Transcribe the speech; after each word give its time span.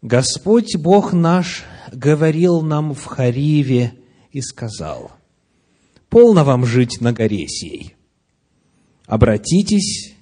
Господь 0.02 0.76
Бог 0.76 1.12
наш 1.12 1.64
говорил 1.92 2.62
нам 2.62 2.94
в 2.94 3.04
Хариве 3.04 3.94
и 4.30 4.40
сказал, 4.40 5.10
«Полно 6.08 6.44
вам 6.44 6.66
жить 6.66 7.00
на 7.00 7.12
горе 7.12 7.48
сей. 7.48 7.96
Обратитесь, 9.06 10.14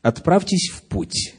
отправьтесь 0.00 0.70
в 0.70 0.82
путь, 0.82 1.34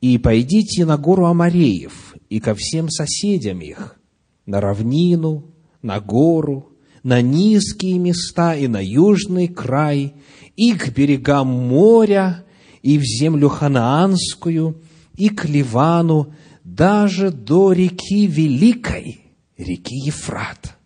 и 0.00 0.18
пойдите 0.18 0.84
на 0.84 0.96
гору 0.96 1.26
Амареев 1.26 2.14
и 2.28 2.40
ко 2.40 2.54
всем 2.54 2.88
соседям 2.90 3.60
их, 3.60 3.98
на 4.46 4.60
равнину, 4.60 5.54
на 5.82 6.00
гору, 6.00 6.72
на 7.02 7.22
низкие 7.22 7.98
места 7.98 8.54
и 8.54 8.66
на 8.66 8.84
южный 8.84 9.48
край, 9.48 10.14
и 10.56 10.72
к 10.72 10.92
берегам 10.92 11.46
моря, 11.48 12.44
и 12.82 12.98
в 12.98 13.02
землю 13.02 13.48
ханаанскую, 13.48 14.82
и 15.16 15.28
к 15.28 15.44
Ливану, 15.46 16.34
даже 16.78 17.32
до 17.32 17.72
реки 17.72 18.28
Великой, 18.28 19.20
реки 19.56 19.96
Ефрат. 19.96 20.76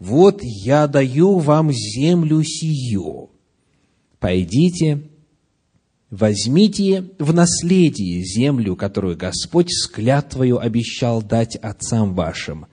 Вот 0.00 0.40
я 0.42 0.88
даю 0.88 1.38
вам 1.38 1.70
землю 1.72 2.42
сию. 2.42 3.30
Пойдите, 4.18 5.08
возьмите 6.10 7.08
в 7.20 7.32
наследие 7.32 8.24
землю, 8.24 8.74
которую 8.74 9.16
Господь 9.16 9.70
с 9.70 9.86
клятвою 9.86 10.58
обещал 10.58 11.22
дать 11.22 11.54
отцам 11.54 12.12
вашим, 12.14 12.66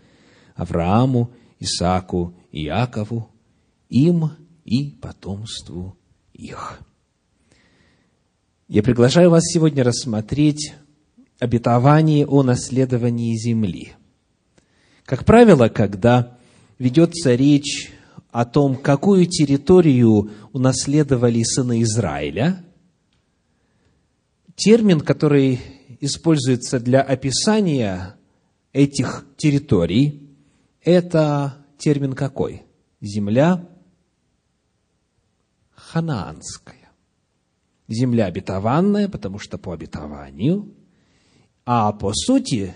Аврааму, 0.56 1.32
Исааку, 1.60 2.34
Иакову, 2.52 3.30
им 3.90 4.32
и 4.66 4.90
потомству 4.90 5.96
их. 6.34 6.80
Я 8.68 8.82
приглашаю 8.82 9.30
вас 9.30 9.44
сегодня 9.46 9.84
рассмотреть 9.84 10.74
обетование 11.44 12.26
о 12.26 12.42
наследовании 12.42 13.36
земли. 13.36 13.94
Как 15.04 15.26
правило, 15.26 15.68
когда 15.68 16.38
ведется 16.80 17.36
речь 17.36 17.92
о 18.32 18.46
том, 18.46 18.78
какую 18.78 19.26
территорию 19.26 20.32
унаследовали 20.54 21.44
сыны 21.44 21.82
Израиля, 21.82 22.64
термин, 24.56 25.02
который 25.02 25.60
используется 26.00 26.80
для 26.80 27.02
описания 27.02 28.16
этих 28.72 29.26
территорий, 29.36 30.30
это 30.82 31.58
термин 31.78 32.14
какой? 32.14 32.64
Земля 33.02 33.68
ханаанская. 35.76 36.90
Земля 37.90 38.28
обетованная, 38.28 39.10
потому 39.10 39.40
что 39.40 39.58
по 39.58 39.74
обетованию– 39.74 40.74
а 41.66 41.92
по 41.94 42.14
сути 42.14 42.74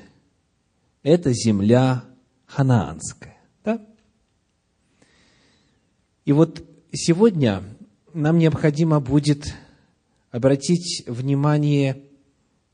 это 1.03 1.34
земля 1.34 2.03
ханаанская. 2.46 3.38
Да? 3.64 3.86
И 6.25 6.31
вот 6.31 6.64
сегодня 6.94 7.64
нам 8.14 8.38
необходимо 8.38 9.00
будет 9.00 9.53
обратить 10.31 11.03
внимание 11.08 12.03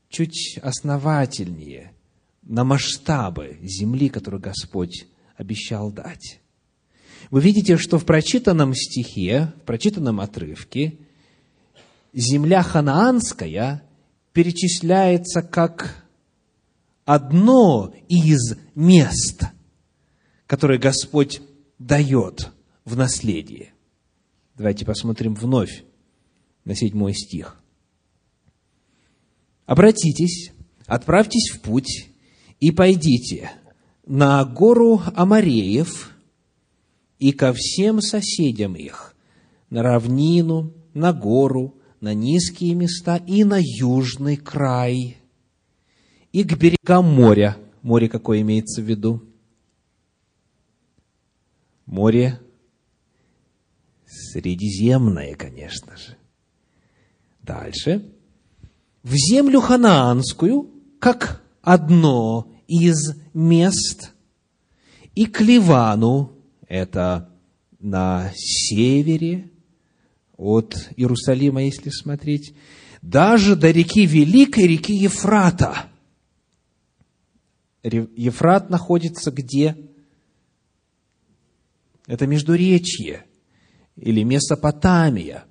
чуть 0.08 0.58
основательнее 0.62 1.92
на 2.42 2.64
масштабы 2.64 3.58
земли, 3.62 4.08
которую 4.08 4.40
Господь 4.40 5.06
обещал 5.36 5.90
дать. 5.90 6.40
Вы 7.30 7.40
видите, 7.40 7.76
что 7.76 7.98
в 7.98 8.04
прочитанном 8.04 8.74
стихе, 8.74 9.52
в 9.56 9.62
прочитанном 9.62 10.20
отрывке, 10.20 10.98
земля 12.12 12.62
ханаанская 12.62 13.82
перечисляется 14.32 15.42
как 15.42 16.03
одно 17.04 17.92
из 18.08 18.56
мест, 18.74 19.44
которое 20.46 20.78
Господь 20.78 21.40
дает 21.78 22.50
в 22.84 22.96
наследие. 22.96 23.72
Давайте 24.56 24.84
посмотрим 24.84 25.34
вновь 25.34 25.84
на 26.64 26.74
седьмой 26.74 27.14
стих. 27.14 27.60
«Обратитесь, 29.66 30.52
отправьтесь 30.86 31.50
в 31.50 31.60
путь 31.60 32.10
и 32.60 32.70
пойдите 32.70 33.50
на 34.06 34.44
гору 34.44 35.00
Амареев 35.14 36.10
и 37.18 37.32
ко 37.32 37.52
всем 37.54 38.00
соседям 38.00 38.74
их, 38.74 39.14
на 39.70 39.82
равнину, 39.82 40.74
на 40.92 41.12
гору, 41.12 41.80
на 42.00 42.12
низкие 42.12 42.74
места 42.74 43.16
и 43.16 43.44
на 43.44 43.58
южный 43.58 44.36
край, 44.36 45.16
и 46.34 46.42
к 46.42 46.58
берегам 46.58 47.04
моря. 47.04 47.56
Море 47.82 48.08
какое 48.08 48.40
имеется 48.40 48.82
в 48.82 48.84
виду? 48.84 49.22
Море 51.86 52.40
Средиземное, 54.04 55.36
конечно 55.36 55.96
же. 55.96 56.16
Дальше. 57.40 58.10
В 59.04 59.12
землю 59.12 59.60
ханаанскую, 59.60 60.70
как 60.98 61.40
одно 61.62 62.52
из 62.66 63.14
мест, 63.32 64.12
и 65.14 65.26
к 65.26 65.40
Ливану, 65.40 66.32
это 66.66 67.30
на 67.78 68.32
севере 68.34 69.50
от 70.36 70.74
Иерусалима, 70.96 71.62
если 71.62 71.90
смотреть, 71.90 72.54
даже 73.02 73.54
до 73.54 73.70
реки 73.70 74.04
Великой, 74.04 74.66
реки 74.66 74.94
Ефрата– 74.94 75.86
Ефрат 77.84 78.70
находится 78.70 79.30
где? 79.30 79.76
Это 82.06 82.26
Междуречье 82.26 83.26
или 83.96 84.22
Месопотамия. 84.22 85.44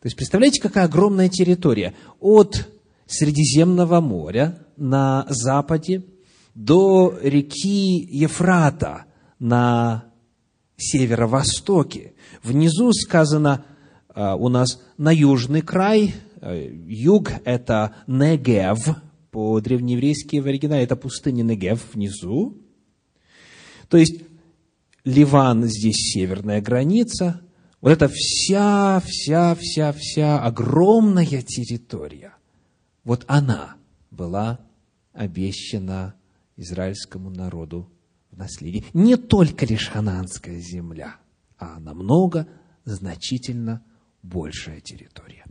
То 0.00 0.06
есть, 0.06 0.16
представляете, 0.16 0.60
какая 0.60 0.84
огромная 0.84 1.28
территория. 1.28 1.94
От 2.20 2.68
Средиземного 3.06 4.00
моря 4.00 4.66
на 4.76 5.26
западе 5.28 6.04
до 6.54 7.16
реки 7.22 8.04
Ефрата 8.10 9.04
на 9.38 10.06
северо-востоке. 10.76 12.14
Внизу 12.42 12.92
сказано 12.92 13.64
а, 14.08 14.34
у 14.34 14.48
нас 14.48 14.82
на 14.98 15.12
южный 15.12 15.62
край, 15.62 16.14
э, 16.40 16.68
юг– 16.86 17.30
это 17.44 17.94
Негев, 18.06 18.96
по-древнееврейски 19.36 20.38
в 20.38 20.46
оригинале 20.46 20.84
это 20.84 20.96
пустыня 20.96 21.42
Негев 21.42 21.92
внизу. 21.92 22.56
То 23.90 23.98
есть 23.98 24.22
Ливан 25.04 25.64
здесь 25.64 26.14
северная 26.14 26.62
граница. 26.62 27.42
Вот 27.82 27.90
это 27.90 28.08
вся, 28.08 28.98
вся, 29.04 29.54
вся, 29.54 29.92
вся 29.92 30.42
огромная 30.42 31.42
территория. 31.42 32.32
Вот 33.04 33.24
она 33.26 33.76
была 34.10 34.58
обещана 35.12 36.14
израильскому 36.56 37.28
народу 37.28 37.90
в 38.30 38.38
наследие. 38.38 38.84
Не 38.94 39.16
только 39.16 39.66
лишь 39.66 39.90
хананская 39.90 40.60
земля, 40.60 41.16
а 41.58 41.78
намного, 41.78 42.48
значительно 42.86 43.84
большая 44.22 44.80
территория. 44.80 45.44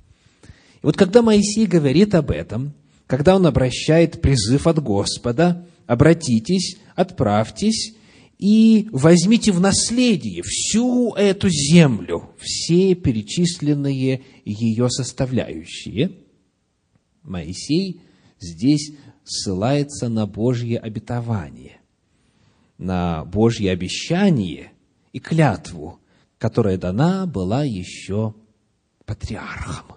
И 0.81 0.81
вот 0.81 0.97
когда 0.97 1.21
Моисей 1.21 1.67
говорит 1.67 2.15
об 2.15 2.31
этом– 2.31 2.73
когда 3.07 3.35
он 3.35 3.45
обращает 3.45 4.21
призыв 4.21 4.67
от 4.67 4.81
Господа, 4.81 5.67
обратитесь, 5.85 6.77
отправьтесь 6.95 7.95
и 8.37 8.89
возьмите 8.91 9.51
в 9.51 9.59
наследие 9.59 10.41
всю 10.43 11.13
эту 11.13 11.49
землю, 11.49 12.31
все 12.39 12.95
перечисленные 12.95 14.23
ее 14.43 14.89
составляющие. 14.89 16.11
Моисей 17.21 18.01
здесь 18.39 18.91
ссылается 19.23 20.09
на 20.09 20.25
Божье 20.27 20.79
обетование, 20.79 21.77
на 22.77 23.23
Божье 23.25 23.71
обещание 23.71 24.71
и 25.13 25.19
клятву, 25.19 25.99
которая 26.37 26.77
дана 26.77 27.25
была 27.25 27.63
еще 27.63 28.35
патриархом. 29.05 29.95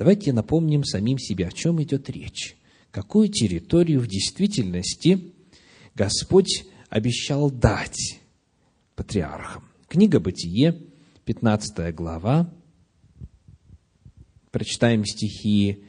Давайте 0.00 0.32
напомним 0.32 0.82
самим 0.82 1.18
себе, 1.18 1.46
о 1.46 1.52
чем 1.52 1.82
идет 1.82 2.08
речь. 2.08 2.56
Какую 2.90 3.28
территорию 3.28 4.00
в 4.00 4.06
действительности 4.06 5.34
Господь 5.94 6.64
обещал 6.88 7.50
дать 7.50 8.18
патриархам. 8.96 9.62
Книга 9.88 10.18
Бытие, 10.18 10.80
15 11.26 11.94
глава. 11.94 12.50
Прочитаем 14.50 15.04
стихи 15.04 15.84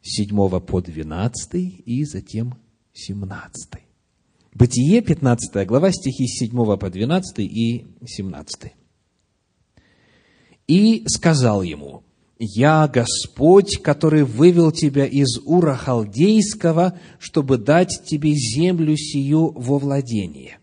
7 0.00 0.60
по 0.60 0.80
12 0.80 1.82
и 1.84 2.04
затем 2.04 2.54
17. 2.94 3.72
Бытие, 4.54 5.02
15 5.02 5.66
глава, 5.66 5.92
стихи 5.92 6.26
с 6.28 6.38
7 6.38 6.78
по 6.78 6.88
12 6.88 7.40
и 7.40 7.88
17. 8.06 8.72
«И 10.66 11.04
сказал 11.08 11.60
ему, 11.60 12.04
«Я 12.46 12.88
Господь, 12.88 13.78
который 13.82 14.22
вывел 14.22 14.70
тебя 14.70 15.06
из 15.06 15.38
Ура 15.46 15.76
Халдейского, 15.76 16.98
чтобы 17.18 17.56
дать 17.56 18.02
тебе 18.04 18.34
землю 18.34 18.96
сию 18.98 19.50
во 19.52 19.78
владение». 19.78 20.58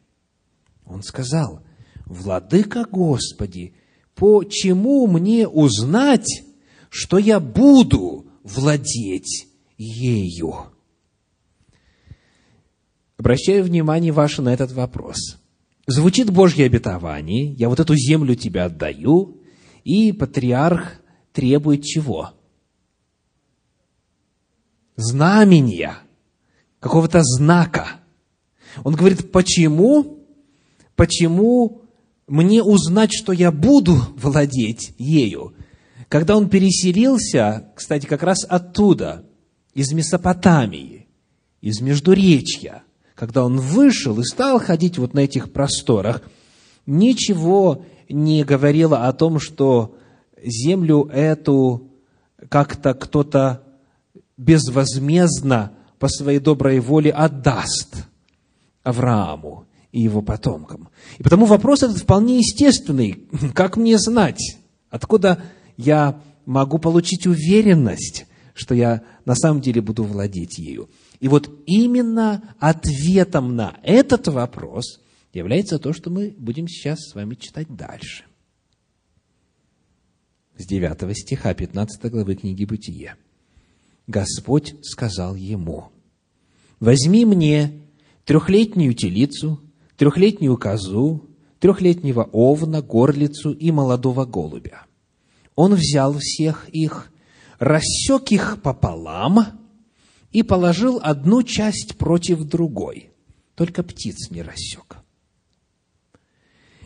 Он 0.85 1.01
сказал, 1.01 1.63
«Владыка 2.05 2.85
Господи, 2.85 3.73
почему 4.13 5.07
мне 5.07 5.47
узнать, 5.47 6.43
что 6.89 7.17
я 7.17 7.39
буду 7.39 8.27
владеть 8.43 9.47
ею?» 9.79 10.53
Обращаю 13.17 13.63
внимание 13.63 14.11
ваше 14.11 14.43
на 14.43 14.53
этот 14.53 14.71
вопрос. 14.71 15.39
Звучит 15.87 16.29
Божье 16.29 16.67
обетование, 16.67 17.53
я 17.53 17.69
вот 17.69 17.79
эту 17.79 17.95
землю 17.95 18.35
тебе 18.35 18.61
отдаю, 18.61 19.41
и 19.83 20.11
патриарх 20.11 21.00
требует 21.33 21.83
чего? 21.83 22.31
Знамения, 24.95 25.97
какого-то 26.79 27.21
знака. 27.23 27.87
Он 28.83 28.95
говорит, 28.95 29.31
почему? 29.31 30.25
Почему 30.95 31.81
мне 32.27 32.61
узнать, 32.61 33.11
что 33.13 33.31
я 33.31 33.51
буду 33.51 33.95
владеть 34.15 34.93
ею? 34.97 35.55
Когда 36.07 36.35
он 36.35 36.49
переселился, 36.49 37.71
кстати, 37.75 38.05
как 38.05 38.23
раз 38.23 38.45
оттуда, 38.47 39.25
из 39.73 39.91
Месопотамии, 39.93 41.07
из 41.61 41.79
Междуречья, 41.81 42.83
когда 43.15 43.45
он 43.45 43.59
вышел 43.59 44.19
и 44.19 44.23
стал 44.23 44.59
ходить 44.59 44.97
вот 44.97 45.13
на 45.13 45.19
этих 45.19 45.53
просторах, 45.53 46.21
ничего 46.85 47.85
не 48.09 48.43
говорило 48.43 49.07
о 49.07 49.13
том, 49.13 49.39
что 49.39 49.95
землю 50.43 51.09
эту 51.11 51.89
как-то 52.49 52.93
кто-то 52.93 53.63
безвозмездно 54.37 55.73
по 55.99 56.07
своей 56.07 56.39
доброй 56.39 56.79
воле 56.79 57.11
отдаст 57.11 58.07
Аврааму 58.83 59.65
и 59.91 60.01
его 60.01 60.21
потомкам. 60.21 60.89
И 61.17 61.23
потому 61.23 61.45
вопрос 61.45 61.83
этот 61.83 61.97
вполне 61.97 62.37
естественный. 62.37 63.27
Как 63.53 63.77
мне 63.77 63.97
знать, 63.99 64.57
откуда 64.89 65.43
я 65.77 66.19
могу 66.45 66.79
получить 66.79 67.27
уверенность, 67.27 68.25
что 68.53 68.73
я 68.73 69.03
на 69.25 69.35
самом 69.35 69.61
деле 69.61 69.81
буду 69.81 70.03
владеть 70.03 70.57
ею? 70.57 70.89
И 71.19 71.27
вот 71.27 71.51
именно 71.67 72.55
ответом 72.59 73.55
на 73.55 73.77
этот 73.83 74.27
вопрос 74.27 74.99
является 75.33 75.77
то, 75.77 75.93
что 75.93 76.09
мы 76.09 76.33
будем 76.35 76.67
сейчас 76.67 76.99
с 76.99 77.15
вами 77.15 77.35
читать 77.35 77.67
дальше 77.69 78.23
с 80.61 80.67
9 80.67 81.17
стиха 81.17 81.53
15 81.53 82.11
главы 82.11 82.35
книги 82.35 82.65
Бытие. 82.65 83.15
Господь 84.07 84.75
сказал 84.83 85.35
ему, 85.35 85.89
«Возьми 86.79 87.25
мне 87.25 87.81
трехлетнюю 88.25 88.93
телицу, 88.93 89.59
трехлетнюю 89.97 90.57
козу, 90.57 91.29
трехлетнего 91.59 92.29
овна, 92.31 92.81
горлицу 92.81 93.51
и 93.51 93.71
молодого 93.71 94.25
голубя». 94.25 94.85
Он 95.55 95.73
взял 95.75 96.15
всех 96.19 96.69
их, 96.69 97.11
рассек 97.59 98.31
их 98.31 98.61
пополам 98.61 99.59
и 100.31 100.43
положил 100.43 100.99
одну 101.01 101.43
часть 101.43 101.97
против 101.97 102.43
другой, 102.43 103.09
только 103.55 103.83
птиц 103.83 104.29
не 104.29 104.41
рассек. 104.41 104.97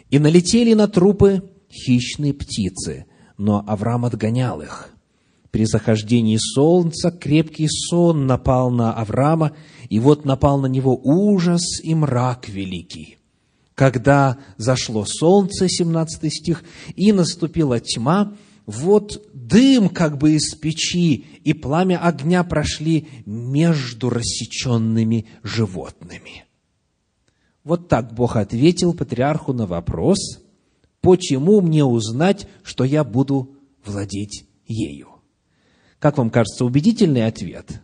И 0.10 0.18
налетели 0.18 0.74
на 0.74 0.88
трупы 0.88 1.44
хищные 1.70 2.34
птицы– 2.34 3.06
но 3.38 3.64
Авраам 3.68 4.06
отгонял 4.06 4.62
их. 4.62 4.90
При 5.52 5.66
захождении 5.66 6.38
солнца 6.38 7.12
крепкий 7.12 7.68
сон 7.70 8.28
напал 8.28 8.72
на 8.72 8.94
Авраама, 8.94 9.54
и 9.90 10.00
вот 10.00 10.26
напал 10.26 10.60
на 10.60 10.66
него 10.66 11.00
ужас 11.02 11.80
и 11.82 11.96
мрак 11.96 12.50
великий. 12.50 13.18
Когда 13.74 14.38
зашло 14.58 15.06
солнце, 15.06 15.70
17 15.70 16.34
стих, 16.34 16.64
и 16.96 17.12
наступила 17.14 17.80
тьма, 17.80 18.34
вот 18.66 19.26
дым 19.34 19.90
как 19.90 20.18
бы 20.18 20.34
из 20.34 20.56
печи 20.56 21.26
и 21.44 21.54
пламя 21.54 22.00
огня 22.00 22.44
прошли 22.44 23.08
между 23.26 24.10
рассеченными 24.10 25.28
животными. 25.44 26.46
Вот 27.64 27.88
так 27.88 28.14
Бог 28.14 28.36
ответил 28.36 28.94
патриарху 28.94 29.54
на 29.54 29.66
вопрос– 29.68 30.40
почему 31.06 31.62
мне 31.62 31.86
узнать, 31.86 32.48
что 32.64 32.84
я 32.84 33.04
буду 33.04 33.56
владеть 33.86 34.48
ею? 34.66 35.22
Как 36.00 36.18
вам 36.18 36.32
кажется, 36.32 36.66
убедительный 36.66 37.28
ответ? 37.28 37.80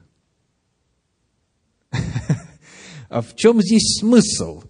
А 3.09 3.21
в 3.21 3.35
чем 3.35 3.61
здесь 3.61 3.99
смысл? 3.99 4.63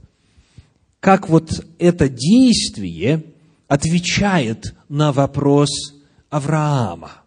Как 1.00 1.30
вот 1.30 1.64
это 1.78 2.10
действие 2.10 3.24
отвечает 3.68 4.76
на 4.90 5.12
вопрос 5.12 5.70
Авраама? 6.32 7.22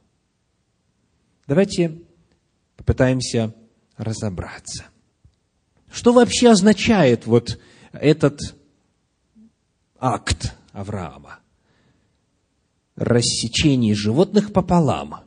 Давайте 1.46 2.00
попытаемся 2.76 3.54
разобраться. 3.96 4.86
Что 5.92 6.12
вообще 6.12 6.50
означает 6.50 7.26
вот 7.26 7.60
этот 7.92 8.56
акт 10.00 10.52
Авраама. 10.74 11.38
Рассечение 12.96 13.94
животных 13.94 14.52
пополам. 14.52 15.20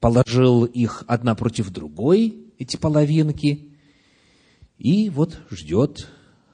Положил 0.00 0.64
их 0.64 1.04
одна 1.06 1.36
против 1.36 1.70
другой, 1.70 2.48
эти 2.58 2.76
половинки, 2.76 3.70
и 4.78 5.08
вот 5.10 5.40
ждет 5.50 6.08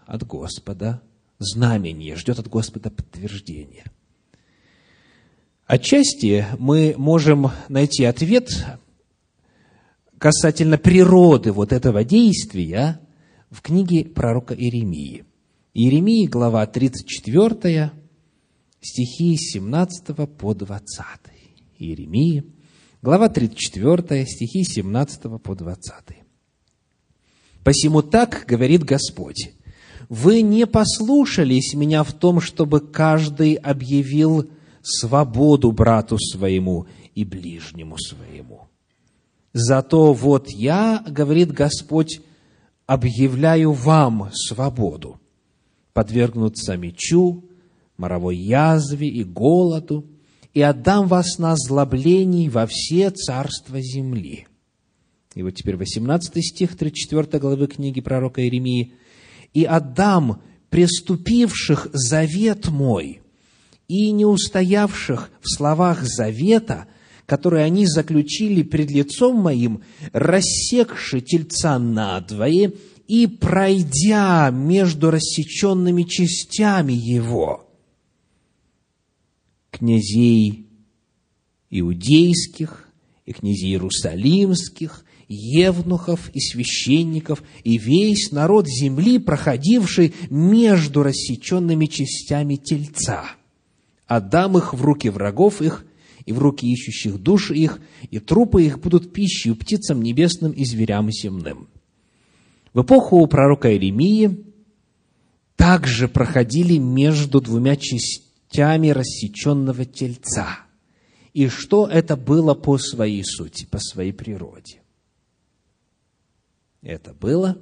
от 0.07 0.27
Господа 0.27 1.03
знамение, 1.39 2.17
ждет 2.17 2.39
от 2.39 2.49
Господа 2.49 2.91
подтверждение. 2.91 3.85
Отчасти 5.67 6.47
мы 6.59 6.95
можем 6.99 7.51
найти 7.71 8.05
ответ 8.05 8.51
касательно 10.19 10.77
природы 10.77 11.53
вот 11.53 11.73
этого 11.73 12.05
действия 12.05 13.01
в 13.51 13.63
книге 13.63 14.05
пророка 14.05 14.55
Иеремии. 14.55 15.25
Иеремии, 15.73 16.27
глава 16.27 16.67
34, 16.67 17.93
стихи 18.81 19.37
с 19.37 19.53
17 19.53 20.29
по 20.37 20.55
20. 20.55 21.05
Иеремии, 21.79 22.45
глава 23.03 23.29
34, 23.29 24.27
стихи 24.27 24.65
с 24.65 24.75
17 24.75 25.43
по 25.43 25.55
20. 25.55 25.95
«Посему 27.65 28.03
так 28.03 28.45
говорит 28.47 28.85
Господь, 28.85 29.53
вы 30.09 30.43
не 30.43 30.67
послушались 30.67 31.75
меня 31.75 32.03
в 32.03 32.13
том, 32.13 32.41
чтобы 32.41 32.81
каждый 32.81 33.55
объявил 33.55 34.51
свободу 34.83 35.73
брату 35.73 36.19
своему 36.19 36.87
и 37.15 37.25
ближнему 37.25 37.99
своему. 37.99 38.69
Зато 39.53 40.13
вот 40.13 40.49
я, 40.51 41.05
говорит 41.07 41.53
Господь, 41.53 42.21
объявляю 42.87 43.73
вам 43.73 44.31
свободу, 44.33 45.21
подвергнуться 45.93 46.77
мечу, 46.77 47.48
моровой 47.99 48.37
язве 48.37 49.09
и 49.09 49.25
голоду, 49.25 50.07
и 50.55 50.63
отдам 50.63 51.07
вас 51.07 51.39
на 51.39 51.53
озлоблений 51.53 52.49
во 52.49 52.67
все 52.67 53.11
царства 53.11 53.81
земли». 53.81 54.47
И 55.35 55.43
вот 55.43 55.55
теперь 55.55 55.77
18 55.77 56.45
стих 56.45 56.77
34 56.77 57.39
главы 57.39 57.67
книги 57.67 58.01
пророка 58.01 58.43
Иеремии. 58.43 58.95
«И 59.53 59.65
отдам 59.65 60.41
преступивших 60.71 61.89
завет 61.93 62.69
мой 62.69 63.21
и 63.89 64.11
не 64.11 64.27
устоявших 64.27 65.31
в 65.41 65.49
словах 65.49 66.03
завета, 66.03 66.87
которые 67.27 67.65
они 67.65 67.87
заключили 67.87 68.63
пред 68.63 68.91
лицом 68.91 69.37
моим, 69.37 69.83
рассекши 70.13 71.21
тельца 71.21 71.79
надвое 71.79 72.73
и 73.07 73.27
пройдя 73.27 74.51
между 74.51 75.11
рассеченными 75.11 76.03
частями 76.03 76.93
его, 76.93 77.68
князей 79.79 80.67
иудейских 81.71 82.89
и 83.27 83.33
князей 83.33 83.73
иерусалимских, 83.73 85.05
евнухов 85.29 86.31
и 86.33 86.41
священников, 86.41 87.43
и 87.63 87.77
весь 87.79 88.33
народ 88.33 88.67
земли, 88.67 89.19
проходивший 89.19 90.15
между 90.31 91.03
рассеченными 91.03 91.87
частями 91.87 92.57
тельца. 92.57 93.25
Отдам 94.07 94.57
их 94.57 94.73
в 94.73 94.83
руки 94.83 95.11
врагов 95.11 95.61
их, 95.61 95.85
и 96.25 96.33
в 96.33 96.39
руки 96.39 96.71
ищущих 96.71 97.19
душ 97.19 97.51
их, 97.51 97.81
и 98.11 98.19
трупы 98.19 98.65
их 98.65 98.81
будут 98.81 99.13
пищей 99.13 99.53
птицам 99.53 100.03
небесным 100.03 100.53
и 100.53 100.65
зверям 100.65 101.11
земным. 101.11 101.69
В 102.73 102.83
эпоху 102.83 103.27
пророка 103.27 103.71
Иеремии 103.73 104.45
также 105.57 106.09
проходили 106.09 106.79
между 106.79 107.41
двумя 107.41 107.77
частями 107.77 108.28
рассеченного 108.93 109.85
тельца. 109.85 110.61
И 111.33 111.49
что 111.49 111.87
это 111.87 112.17
было 112.17 112.55
по 112.55 112.79
своей 112.79 113.25
сути, 113.25 113.67
по 113.67 113.79
своей 113.79 114.13
природе? 114.13 114.83
Это 116.83 117.13
было 117.13 117.59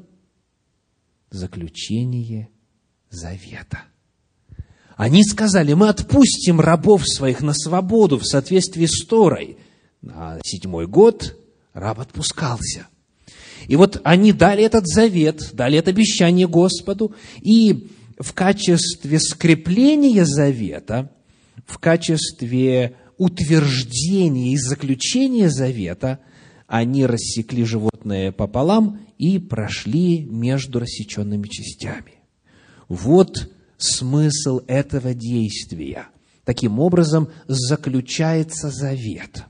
заключение 1.31 2.49
завета. 3.11 3.85
Они 4.97 5.23
сказали, 5.25 5.75
мы 5.75 5.89
отпустим 5.89 6.61
рабов 6.61 7.07
своих 7.07 7.43
на 7.43 7.53
свободу 7.53 8.19
в 8.19 8.25
соответствии 8.25 8.87
с 8.87 9.05
Торой. 9.05 9.59
На 10.01 10.39
седьмой 10.43 10.87
год 10.87 11.37
раб 11.75 12.01
отпускался. 12.01 12.87
И 13.69 13.77
вот 13.77 14.01
они 14.05 14.33
дали 14.33 14.63
этот 14.63 14.87
завет, 14.87 15.51
дали 15.53 15.79
это 15.79 15.91
обещание 15.91 16.47
Господу, 16.47 17.15
и 17.43 17.89
в 18.19 18.33
качестве 18.33 19.19
скрепления 19.19 20.25
завета, 20.25 21.11
в 21.67 21.79
качестве 21.79 22.97
утверждения 23.19 24.53
и 24.53 24.57
заключения 24.57 25.51
завета, 25.51 26.21
они 26.67 27.07
рассекли 27.07 27.65
животное 27.65 28.33
пополам 28.33 29.01
и 29.19 29.39
прошли 29.39 30.25
между 30.25 30.81
рассеченными 30.81 31.47
частями. 31.47 32.15
Вот 32.89 33.51
смысл 33.79 34.61
этого 34.67 35.15
действия. 35.15 36.09
Таким 36.45 36.79
образом 36.79 37.29
заключается 37.47 38.71
завет. 38.71 39.45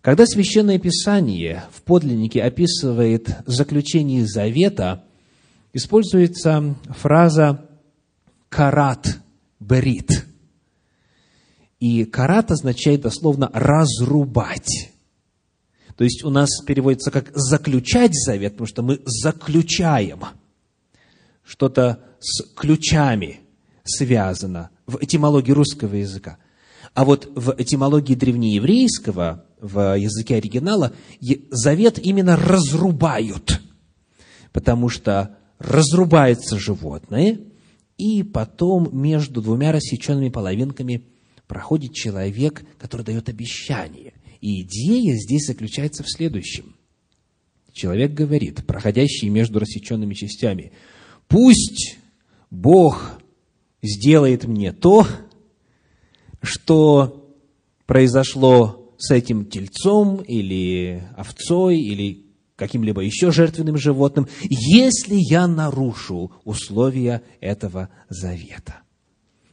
Когда 0.00 0.26
Священное 0.26 0.78
Писание 0.78 1.64
в 1.72 1.82
подлиннике 1.82 2.42
описывает 2.42 3.30
заключение 3.46 4.26
завета, 4.26 5.04
используется 5.74 6.76
фраза 6.88 7.68
«карат 8.48 9.18
берит». 9.60 10.24
И 11.80 12.04
«карат» 12.06 12.50
означает 12.50 13.02
дословно 13.02 13.50
«разрубать». 13.52 14.90
То 15.96 16.04
есть 16.04 16.24
у 16.24 16.30
нас 16.30 16.48
переводится 16.64 17.10
как 17.10 17.30
«заключать 17.34 18.14
завет», 18.14 18.52
потому 18.52 18.66
что 18.66 18.82
мы 18.82 19.00
заключаем. 19.04 20.24
Что-то 21.44 22.00
с 22.20 22.42
ключами 22.54 23.40
связано 23.84 24.70
в 24.86 24.96
этимологии 25.02 25.52
русского 25.52 25.94
языка. 25.96 26.38
А 26.94 27.04
вот 27.04 27.28
в 27.34 27.54
этимологии 27.58 28.14
древнееврейского, 28.14 29.44
в 29.60 29.98
языке 29.98 30.36
оригинала, 30.36 30.92
завет 31.50 31.98
именно 31.98 32.36
разрубают, 32.36 33.60
потому 34.52 34.88
что 34.88 35.36
разрубается 35.66 36.58
животное, 36.58 37.40
и 37.96 38.22
потом 38.22 38.88
между 38.92 39.40
двумя 39.40 39.72
рассеченными 39.72 40.28
половинками 40.28 41.04
проходит 41.46 41.92
человек, 41.92 42.64
который 42.78 43.04
дает 43.04 43.28
обещание. 43.28 44.14
И 44.40 44.62
идея 44.62 45.14
здесь 45.14 45.46
заключается 45.46 46.02
в 46.02 46.10
следующем. 46.10 46.76
Человек 47.72 48.12
говорит, 48.12 48.64
проходящий 48.66 49.28
между 49.28 49.58
рассеченными 49.58 50.14
частями, 50.14 50.72
пусть 51.28 51.98
Бог 52.50 53.20
сделает 53.82 54.44
мне 54.44 54.72
то, 54.72 55.06
что 56.42 57.34
произошло 57.86 58.94
с 58.98 59.10
этим 59.10 59.44
тельцом 59.46 60.22
или 60.22 61.02
овцой 61.16 61.78
или 61.80 62.23
каким-либо 62.56 63.00
еще 63.02 63.32
жертвенным 63.32 63.76
животным, 63.76 64.28
если 64.42 65.16
я 65.16 65.46
нарушу 65.46 66.32
условия 66.44 67.22
этого 67.40 67.88
завета. 68.08 68.76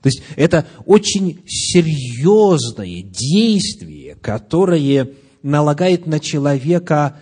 То 0.01 0.07
есть 0.07 0.23
это 0.35 0.67
очень 0.85 1.43
серьезное 1.47 3.03
действие, 3.03 4.15
которое 4.15 5.11
налагает 5.43 6.07
на 6.07 6.19
человека 6.19 7.19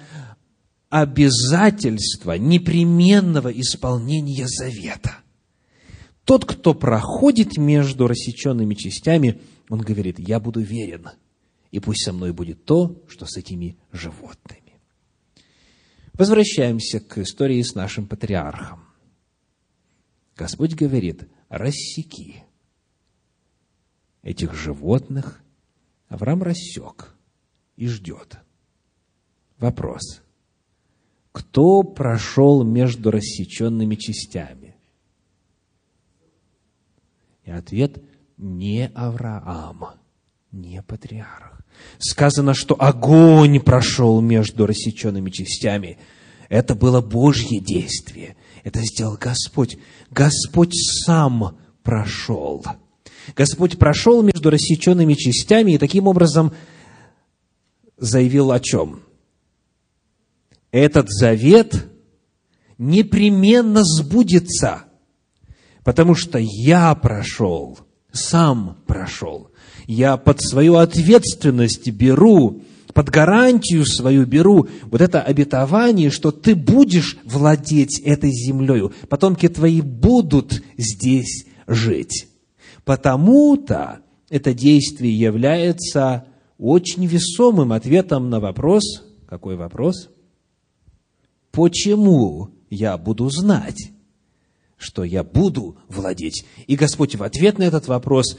обязательство 0.89 2.38
непременного 2.38 3.50
исполнения 3.50 4.48
завета. 4.48 5.17
Тот, 6.24 6.45
кто 6.45 6.74
проходит 6.74 7.57
между 7.57 8.07
рассеченными 8.07 8.75
частями, 8.75 9.41
он 9.69 9.81
говорит, 9.81 10.19
я 10.19 10.39
буду 10.39 10.62
верен, 10.62 11.09
и 11.71 11.79
пусть 11.79 12.03
со 12.05 12.13
мной 12.13 12.33
будет 12.33 12.65
то, 12.65 13.01
что 13.07 13.25
с 13.25 13.38
этими 13.38 13.77
животными. 13.91 14.68
Возвращаемся 16.19 16.99
к 16.99 17.19
истории 17.19 17.61
с 17.61 17.75
нашим 17.75 18.05
патриархом. 18.05 18.83
Господь 20.35 20.73
говорит, 20.73 21.29
рассеки 21.47 22.43
этих 24.21 24.53
животных 24.53 25.41
Авраам 26.09 26.43
рассек 26.43 27.15
и 27.77 27.88
ждет. 27.88 28.38
Вопрос. 29.59 30.21
Кто 31.31 31.83
прошел 31.83 32.65
между 32.65 33.11
рассеченными 33.11 33.95
частями? 33.95 34.75
И 37.45 37.51
ответ– 37.51 38.03
не 38.38 38.88
Авраам, 38.89 40.01
не 40.51 40.83
патриарх. 40.83 41.59
Сказано, 41.98 42.53
что 42.53 42.75
огонь 42.79 43.59
прошел 43.59 44.21
между 44.21 44.65
рассеченными 44.65 45.29
частями. 45.29 45.98
Это 46.48 46.75
было 46.75 47.01
Божье 47.01 47.59
действие. 47.59 48.36
Это 48.63 48.81
сделал 48.81 49.17
Господь. 49.19 49.77
Господь 50.12 50.74
сам 50.75 51.57
прошел. 51.83 52.63
Господь 53.36 53.77
прошел 53.77 54.24
между 54.24 54.50
рассеченными 54.50 55.13
частями 55.13 55.74
и 55.74 55.77
таким 55.77 56.07
образом 56.07 56.53
заявил 57.98 58.51
о 58.51 58.59
чем? 58.59 59.03
Этот 60.71 61.09
завет 61.09 61.89
непременно 62.77 63.83
сбудется, 63.83 64.83
потому 65.83 66.15
что 66.15 66.39
я 66.39 66.93
прошел, 66.95 67.79
сам 68.12 68.77
прошел. 68.88 69.49
Я 69.89 70.17
под 70.17 70.39
свою 70.39 70.75
ответственность 70.75 71.89
беру, 71.89 72.62
под 72.93 73.10
гарантию 73.10 73.88
свою 73.88 74.27
беру 74.27 74.67
вот 74.84 75.01
это 75.01 75.19
обетование, 75.19 76.12
что 76.12 76.29
ты 76.29 76.53
будешь 76.55 77.17
владеть 77.25 78.00
этой 78.01 78.29
землею, 78.29 78.93
потомки 79.10 79.48
твои 79.48 79.81
будут 79.81 80.62
здесь 80.77 81.48
жить. 81.65 82.27
Потому-то 82.86 84.01
это 84.29 84.53
действие 84.53 85.17
является 85.17 86.27
очень 86.60 87.08
весомым 87.08 87.74
ответом 87.74 88.29
на 88.29 88.39
вопрос, 88.39 88.84
какой 89.27 89.55
вопрос? 89.55 90.10
Почему 91.50 92.51
я 92.69 92.96
буду 92.96 93.27
знать, 93.31 93.89
что 94.77 95.03
я 95.03 95.24
буду 95.24 95.79
владеть? 95.88 96.46
И 96.67 96.75
Господь 96.75 97.15
в 97.15 97.24
ответ 97.24 97.58
на 97.58 97.63
этот 97.63 97.88
вопрос 97.88 98.38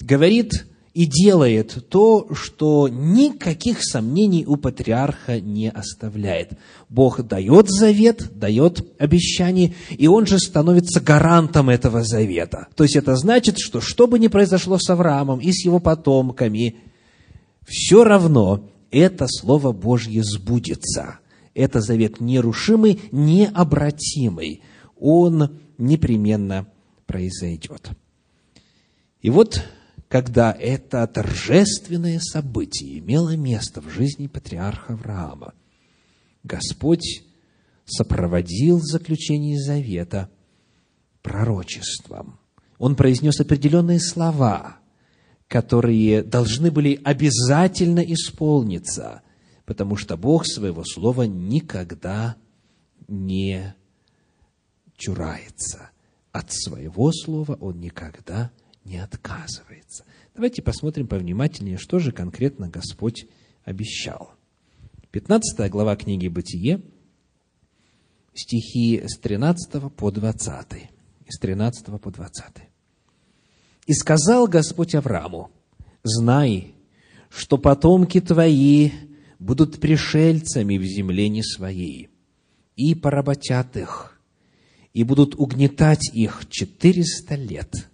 говорит 0.00 0.52
и 0.96 1.04
делает 1.04 1.90
то, 1.90 2.26
что 2.32 2.88
никаких 2.88 3.84
сомнений 3.84 4.46
у 4.46 4.56
патриарха 4.56 5.42
не 5.42 5.68
оставляет. 5.68 6.52
Бог 6.88 7.20
дает 7.22 7.68
завет, 7.68 8.30
дает 8.32 8.82
обещание, 8.98 9.74
и 9.90 10.06
он 10.06 10.24
же 10.24 10.38
становится 10.38 11.02
гарантом 11.02 11.68
этого 11.68 12.02
завета. 12.02 12.68
То 12.76 12.84
есть 12.84 12.96
это 12.96 13.14
значит, 13.16 13.58
что 13.58 13.82
что 13.82 14.06
бы 14.06 14.18
ни 14.18 14.28
произошло 14.28 14.78
с 14.78 14.88
Авраамом 14.88 15.38
и 15.38 15.52
с 15.52 15.66
его 15.66 15.80
потомками, 15.80 16.76
все 17.66 18.02
равно 18.02 18.66
это 18.90 19.26
Слово 19.28 19.72
Божье 19.72 20.24
сбудется. 20.24 21.18
Это 21.52 21.82
завет 21.82 22.22
нерушимый, 22.22 23.02
необратимый. 23.12 24.62
Он 24.98 25.58
непременно 25.76 26.68
произойдет. 27.04 27.90
И 29.20 29.28
вот, 29.28 29.62
когда 30.08 30.52
это 30.52 31.06
торжественное 31.06 32.20
событие 32.20 32.98
имело 32.98 33.36
место 33.36 33.80
в 33.80 33.88
жизни 33.90 34.28
патриарха 34.28 34.92
Авраама, 34.92 35.54
Господь 36.44 37.24
сопроводил 37.84 38.80
заключение 38.80 39.58
завета 39.58 40.30
пророчеством. 41.22 42.38
Он 42.78 42.94
произнес 42.94 43.40
определенные 43.40 44.00
слова, 44.00 44.78
которые 45.48 46.22
должны 46.22 46.70
были 46.70 47.00
обязательно 47.02 48.00
исполниться, 48.00 49.22
потому 49.64 49.96
что 49.96 50.16
Бог 50.16 50.46
своего 50.46 50.84
слова 50.84 51.22
никогда 51.22 52.36
не 53.08 53.74
чурается. 54.96 55.90
От 56.32 56.52
своего 56.52 57.12
слова 57.12 57.56
Он 57.60 57.80
никогда 57.80 58.50
не 58.50 58.65
отказывается. 58.94 60.04
Давайте 60.34 60.62
посмотрим 60.62 61.08
повнимательнее, 61.08 61.76
что 61.76 61.98
же 61.98 62.12
конкретно 62.12 62.68
Господь 62.68 63.26
обещал. 63.64 64.32
15 65.10 65.68
глава 65.70 65.96
книги 65.96 66.28
«Бытие», 66.28 66.82
стихи 68.34 69.02
с 69.04 69.18
13 69.18 69.92
по 69.92 70.10
20. 70.12 70.90
С 71.28 71.38
13 71.40 72.00
по 72.00 72.10
20. 72.10 72.44
«И 73.86 73.92
сказал 73.92 74.46
Господь 74.46 74.94
Аврааму, 74.94 75.50
знай, 76.04 76.74
что 77.28 77.58
потомки 77.58 78.20
твои 78.20 78.92
будут 79.38 79.80
пришельцами 79.80 80.78
в 80.78 80.84
земле 80.84 81.28
не 81.28 81.42
своей, 81.42 82.08
и 82.76 82.94
поработят 82.94 83.76
их, 83.76 84.20
и 84.92 85.02
будут 85.02 85.34
угнетать 85.34 86.14
их 86.14 86.46
четыреста 86.48 87.34
лет. 87.34 87.88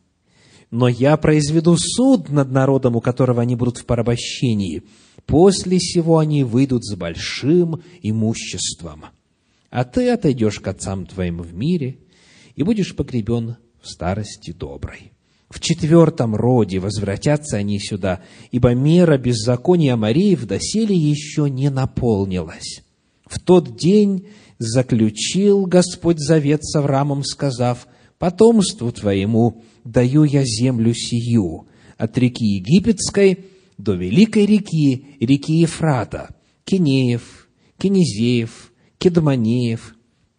Но 0.73 0.88
я 0.88 1.19
произведу 1.19 1.76
суд 1.76 2.31
над 2.31 2.50
народом, 2.50 2.97
у 2.97 3.02
которого 3.02 3.43
они 3.43 3.57
будут 3.57 3.76
в 3.76 3.85
порабощении. 3.85 4.83
После 5.26 5.79
сего 5.79 6.17
они 6.17 6.45
выйдут 6.45 6.83
с 6.83 6.95
большим 6.95 7.83
имуществом. 8.00 9.05
А 9.71 9.85
ты 9.85 10.09
отойдешь 10.09 10.61
к 10.61 10.67
отцам 10.67 11.05
твоим 11.05 11.43
в 11.43 11.52
мире 11.52 11.99
и 12.57 12.62
будешь 12.62 12.97
погребен 12.97 13.57
в 13.83 13.88
старости 13.88 14.52
доброй. 14.52 15.12
В 15.50 15.61
четвертом 15.61 16.35
роде 16.35 16.79
возвратятся 16.79 17.59
они 17.59 17.79
сюда, 17.79 18.23
ибо 18.50 18.75
мера 18.75 19.19
беззакония 19.19 19.97
Мариев 19.97 20.47
доселе 20.47 20.97
еще 20.97 21.50
не 21.50 21.69
наполнилась. 21.69 22.83
В 23.26 23.38
тот 23.38 23.76
день 23.76 24.26
заключил 24.59 25.67
Господь 25.67 26.19
завет 26.19 26.64
с 26.64 26.75
Авраамом, 26.76 27.25
сказав, 27.25 27.87
«Потомству 28.19 28.91
твоему 28.91 29.62
даю 29.84 30.24
я 30.24 30.44
землю 30.44 30.94
сию, 30.94 31.66
от 31.96 32.18
реки 32.18 32.44
Египетской 32.44 33.46
до 33.78 33.94
великой 33.94 34.46
реки, 34.46 35.16
реки 35.20 35.54
Ефрата, 35.54 36.34
Кинеев, 36.64 37.48
Кинезеев, 37.78 38.72
Кедманеев 38.98 39.94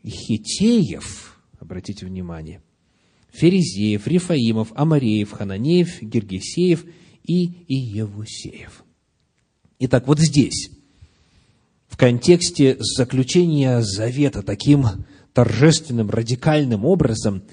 Хитеев». 0.05 1.37
Обратите 1.59 2.05
внимание– 2.05 2.61
Ферезеев, 3.33 4.07
Рифаимов, 4.07 4.71
Амареев, 4.75 5.31
Хананеев, 5.31 6.01
Гергесеев 6.01 6.85
и 7.23 7.65
Иевусеев. 7.67 8.83
Итак, 9.79 10.07
вот 10.07 10.19
здесь, 10.19 10.69
в 11.87 11.97
контексте 11.97 12.77
заключения 12.79 13.81
завета 13.81 14.43
таким 14.43 14.85
торжественным, 15.33 16.11
радикальным 16.11 16.85
образом, 16.85 17.43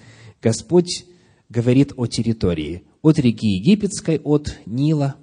Господь 0.42 1.06
говорит 1.50 1.92
о 1.97 2.07
территории. 2.07 2.85
От 3.02 3.19
реки 3.19 3.47
Египетской, 3.47 4.19
от 4.19 4.59
Нила 4.64 5.16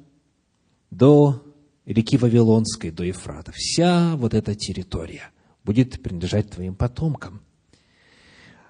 до 0.91 1.43
реки 1.85 2.17
Вавилонской, 2.17 2.91
до 2.91 3.03
Ефрата. 3.03 3.51
Вся 3.55 4.15
вот 4.17 4.33
эта 4.35 4.53
территория 4.53 5.31
будет 5.63 6.03
принадлежать 6.03 6.51
твоим 6.51 6.75
потомкам. 6.75 7.41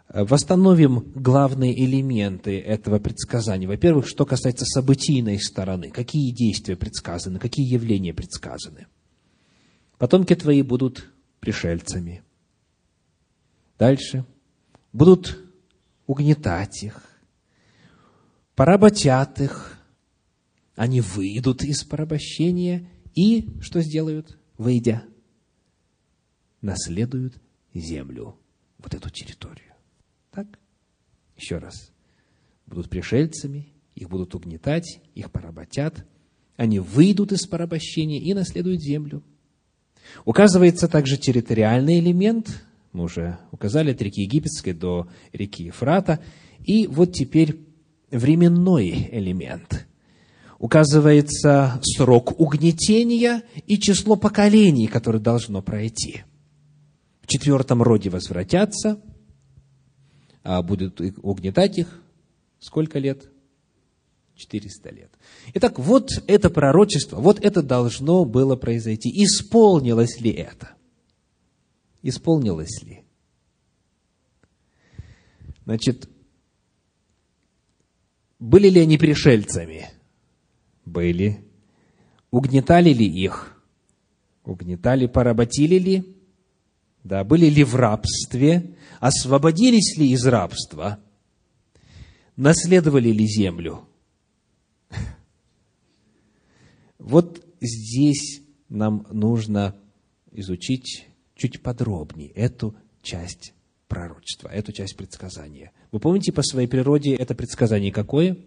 Восстановим 0.10 1.12
главные 1.16 1.84
элементы 1.84 2.60
этого 2.60 2.98
предсказания. 3.00 3.68
Во-первых, 3.68 4.08
что 4.08 4.26
касается 4.26 4.66
событийной 4.66 5.40
стороны. 5.40 5.90
Какие 5.90 6.32
действия 6.32 6.78
предсказаны, 6.78 7.40
какие 7.40 7.68
явления 7.68 8.14
предсказаны. 8.14 8.88
Потомки 9.98 10.34
твои 10.36 10.62
будут 10.62 11.12
пришельцами. 11.40 12.24
Дальше. 13.78 14.26
Будут 14.94 15.44
угнетать 16.08 16.84
их, 16.84 17.07
поработят 18.58 19.40
их, 19.40 19.80
они 20.76 21.00
выйдут 21.00 21.64
из 21.64 21.84
порабощения 21.84 22.90
и 23.14 23.50
что 23.62 23.82
сделают, 23.82 24.40
выйдя? 24.58 25.04
Наследуют 26.62 27.40
землю, 27.76 28.36
вот 28.80 28.96
эту 28.96 29.12
территорию. 29.12 29.74
Так? 30.32 30.48
Еще 31.38 31.60
раз. 31.60 31.92
Будут 32.66 32.90
пришельцами, 32.90 33.68
их 33.94 34.10
будут 34.10 34.34
угнетать, 34.34 35.02
их 35.14 35.32
поработят. 35.32 36.04
Они 36.56 36.80
выйдут 36.80 37.32
из 37.34 37.46
порабощения 37.46 38.20
и 38.20 38.34
наследуют 38.34 38.82
землю. 38.82 39.22
Указывается 40.26 40.88
также 40.88 41.18
территориальный 41.18 42.00
элемент. 42.00 42.66
Мы 42.92 43.04
уже 43.04 43.38
указали 43.52 43.92
от 43.92 44.02
реки 44.02 44.24
Египетской 44.24 44.74
до 44.74 45.08
реки 45.32 45.66
Ефрата. 45.66 46.24
И 46.66 46.88
вот 46.88 47.14
теперь 47.14 47.67
временной 48.12 49.10
элемент. 49.12 49.88
Указывается 50.60 51.80
срок 51.84 52.40
угнетения 52.40 53.44
и 53.68 53.78
число 53.78 54.16
поколений, 54.16 54.88
которое 54.88 55.20
должно 55.20 55.62
пройти. 55.62 56.24
В 57.22 57.28
четвертом 57.28 57.84
роде 57.84 58.10
возвратятся– 58.10 59.00
а 60.48 60.62
будет 60.62 61.02
угнетать 61.02 61.78
их 61.78 62.02
сколько 62.60 63.00
лет? 63.00 63.30
400 64.36 64.90
лет. 64.92 65.12
Итак, 65.56 65.78
вот 65.78 66.10
это 66.26 66.50
пророчество, 66.50 67.18
вот 67.18 67.44
это 67.44 67.62
должно 67.62 68.24
было 68.24 68.56
произойти. 68.56 69.10
Исполнилось 69.10 70.22
ли 70.22 70.32
это? 70.32 70.70
Исполнилось 72.02 72.82
ли? 72.82 73.04
Значит, 75.66 76.08
были 78.40 78.70
ли 78.70 78.82
они 78.82 78.98
пришельцами? 78.98 79.90
Были. 80.86 81.44
Угнетали 82.32 82.92
ли 82.92 83.06
их? 83.06 83.62
Угнетали, 84.44 85.08
поработили 85.08 85.76
ли? 85.76 86.16
Да, 87.04 87.24
были 87.24 87.48
ли 87.48 87.64
в 87.64 87.76
рабстве? 87.76 88.78
освободились 89.00 89.98
ли 89.98 90.12
из 90.12 90.26
рабства, 90.26 91.00
наследовали 92.36 93.10
ли 93.10 93.26
землю. 93.28 93.88
Вот 97.00 97.46
здесь 97.62 98.42
нам 98.70 99.08
нужно 99.12 99.76
изучить 100.32 101.08
чуть 101.36 101.62
подробнее 101.62 102.30
эту 102.32 102.76
часть 103.02 103.54
пророчества, 103.88 104.50
эту 104.50 104.72
часть 104.74 104.98
предсказания. 104.98 105.72
Вы 105.92 106.00
помните, 106.00 106.32
по 106.32 106.44
своей 106.44 106.68
природе 106.68 107.16
это 107.16 107.36
предсказание 107.36 107.92
какое? 107.92 108.38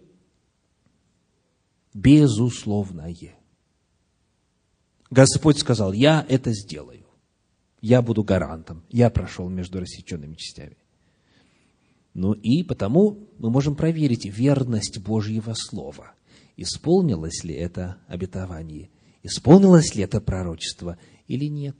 Безусловное. 1.93 3.35
Господь 5.09 5.57
сказал, 5.57 5.91
я 5.91 6.25
это 6.29 6.53
сделаю 6.53 7.01
я 7.81 8.01
буду 8.01 8.23
гарантом. 8.23 8.83
Я 8.89 9.09
прошел 9.09 9.49
между 9.49 9.79
рассеченными 9.79 10.35
частями. 10.35 10.77
Ну 12.13 12.33
и 12.33 12.63
потому 12.63 13.27
мы 13.39 13.49
можем 13.49 13.75
проверить 13.75 14.25
верность 14.25 14.99
Божьего 14.99 15.53
Слова. 15.55 16.13
Исполнилось 16.57 17.43
ли 17.43 17.55
это 17.55 17.97
обетование? 18.07 18.89
Исполнилось 19.23 19.95
ли 19.95 20.03
это 20.03 20.21
пророчество 20.21 20.97
или 21.27 21.45
нет? 21.45 21.75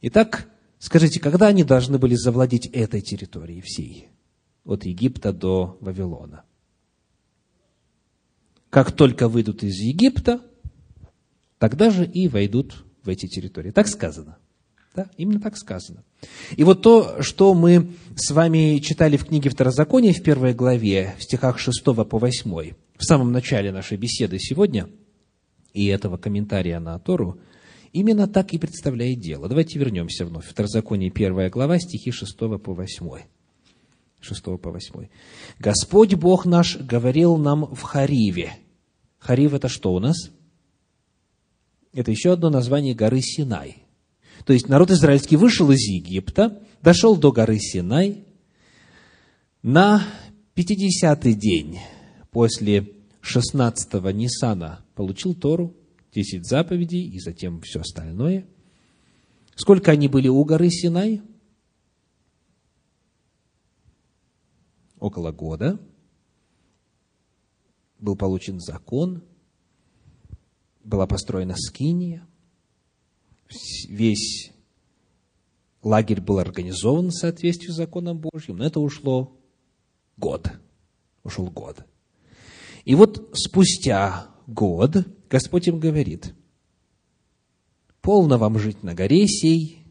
Итак, 0.00 0.48
скажите, 0.78 1.20
когда 1.20 1.48
они 1.48 1.64
должны 1.64 1.98
были 1.98 2.14
завладеть 2.14 2.66
этой 2.66 3.00
территорией 3.00 3.60
всей? 3.60 4.08
От 4.64 4.84
Египта 4.84 5.32
до 5.32 5.78
Вавилона. 5.80 6.44
Как 8.70 8.92
только 8.92 9.28
выйдут 9.28 9.62
из 9.62 9.76
Египта, 9.76 10.42
тогда 11.58 11.90
же 11.90 12.04
и 12.04 12.28
войдут 12.28 12.84
в 13.02 13.08
эти 13.08 13.26
территории. 13.26 13.70
Так 13.70 13.88
сказано. 13.88 14.38
Да, 14.94 15.08
именно 15.16 15.40
так 15.40 15.56
сказано. 15.56 16.02
И 16.56 16.64
вот 16.64 16.82
то, 16.82 17.22
что 17.22 17.54
мы 17.54 17.90
с 18.16 18.30
вами 18.30 18.78
читали 18.78 19.16
в 19.16 19.26
книге 19.26 19.48
Второзакония 19.50 20.12
в 20.12 20.22
первой 20.22 20.54
главе, 20.54 21.14
в 21.18 21.22
стихах 21.22 21.58
6 21.58 21.84
по 21.84 22.18
8, 22.18 22.72
в 22.96 23.04
самом 23.04 23.32
начале 23.32 23.70
нашей 23.70 23.96
беседы 23.96 24.38
сегодня, 24.38 24.88
и 25.72 25.86
этого 25.86 26.16
комментария 26.16 26.80
на 26.80 26.98
Тору, 26.98 27.38
именно 27.92 28.26
так 28.28 28.52
и 28.52 28.58
представляет 28.58 29.20
дело. 29.20 29.48
Давайте 29.48 29.78
вернемся 29.78 30.24
вновь. 30.24 30.46
Второзаконие, 30.46 31.10
первая 31.10 31.50
глава, 31.50 31.78
стихи 31.78 32.10
6 32.10 32.36
по 32.36 32.74
8. 32.74 33.08
6 34.20 34.42
по 34.44 34.70
8. 34.70 35.08
«Господь 35.58 36.14
Бог 36.14 36.46
наш 36.46 36.76
говорил 36.76 37.36
нам 37.36 37.74
в 37.74 37.82
Хариве». 37.82 38.52
Харив– 39.18 39.52
это 39.54 39.68
что 39.68 39.92
у 39.94 39.98
нас? 39.98 40.30
Это 41.92 42.10
еще 42.10 42.32
одно 42.32 42.50
название 42.50 42.94
горы 42.94 43.20
Синай. 43.20 43.78
То 44.44 44.52
есть 44.52 44.68
народ 44.68 44.90
израильский 44.90 45.36
вышел 45.36 45.70
из 45.70 45.80
Египта, 45.80 46.62
дошел 46.82 47.16
до 47.16 47.32
горы 47.32 47.58
Синай, 47.58 48.24
на 49.62 50.04
50-й 50.54 51.34
день 51.34 51.80
после 52.30 52.92
16-го 53.22 54.10
Нисана 54.12 54.84
получил 54.94 55.34
Тору, 55.34 55.74
10 56.12 56.46
заповедей 56.46 57.08
и 57.08 57.18
затем 57.18 57.60
все 57.60 57.80
остальное. 57.80 58.46
Сколько 59.54 59.92
они 59.92 60.08
были 60.08 60.28
у 60.28 60.44
горы 60.44 60.70
Синай? 60.70 61.22
Около 64.98 65.32
года. 65.32 65.78
Был 67.98 68.14
получен 68.14 68.60
закон, 68.60 69.24
была 70.84 71.08
построена 71.08 71.56
скиния, 71.56 72.24
весь 73.88 74.52
лагерь 75.82 76.20
был 76.20 76.38
организован 76.38 77.08
в 77.08 77.14
соответствии 77.14 77.70
с 77.70 77.76
законом 77.76 78.18
Божьим, 78.18 78.58
но 78.58 78.64
это 78.64 78.78
ушло 78.80 79.36
год. 80.16 80.50
Ушел 81.24 81.50
год. 81.50 81.84
И 82.84 82.94
вот 82.94 83.30
спустя 83.34 84.28
год 84.46 84.96
Господь 85.28 85.68
им 85.68 85.78
говорит, 85.78 86.34
полно 88.00 88.38
вам 88.38 88.58
жить 88.58 88.82
на 88.82 88.94
горе 88.94 89.26
сей, 89.26 89.84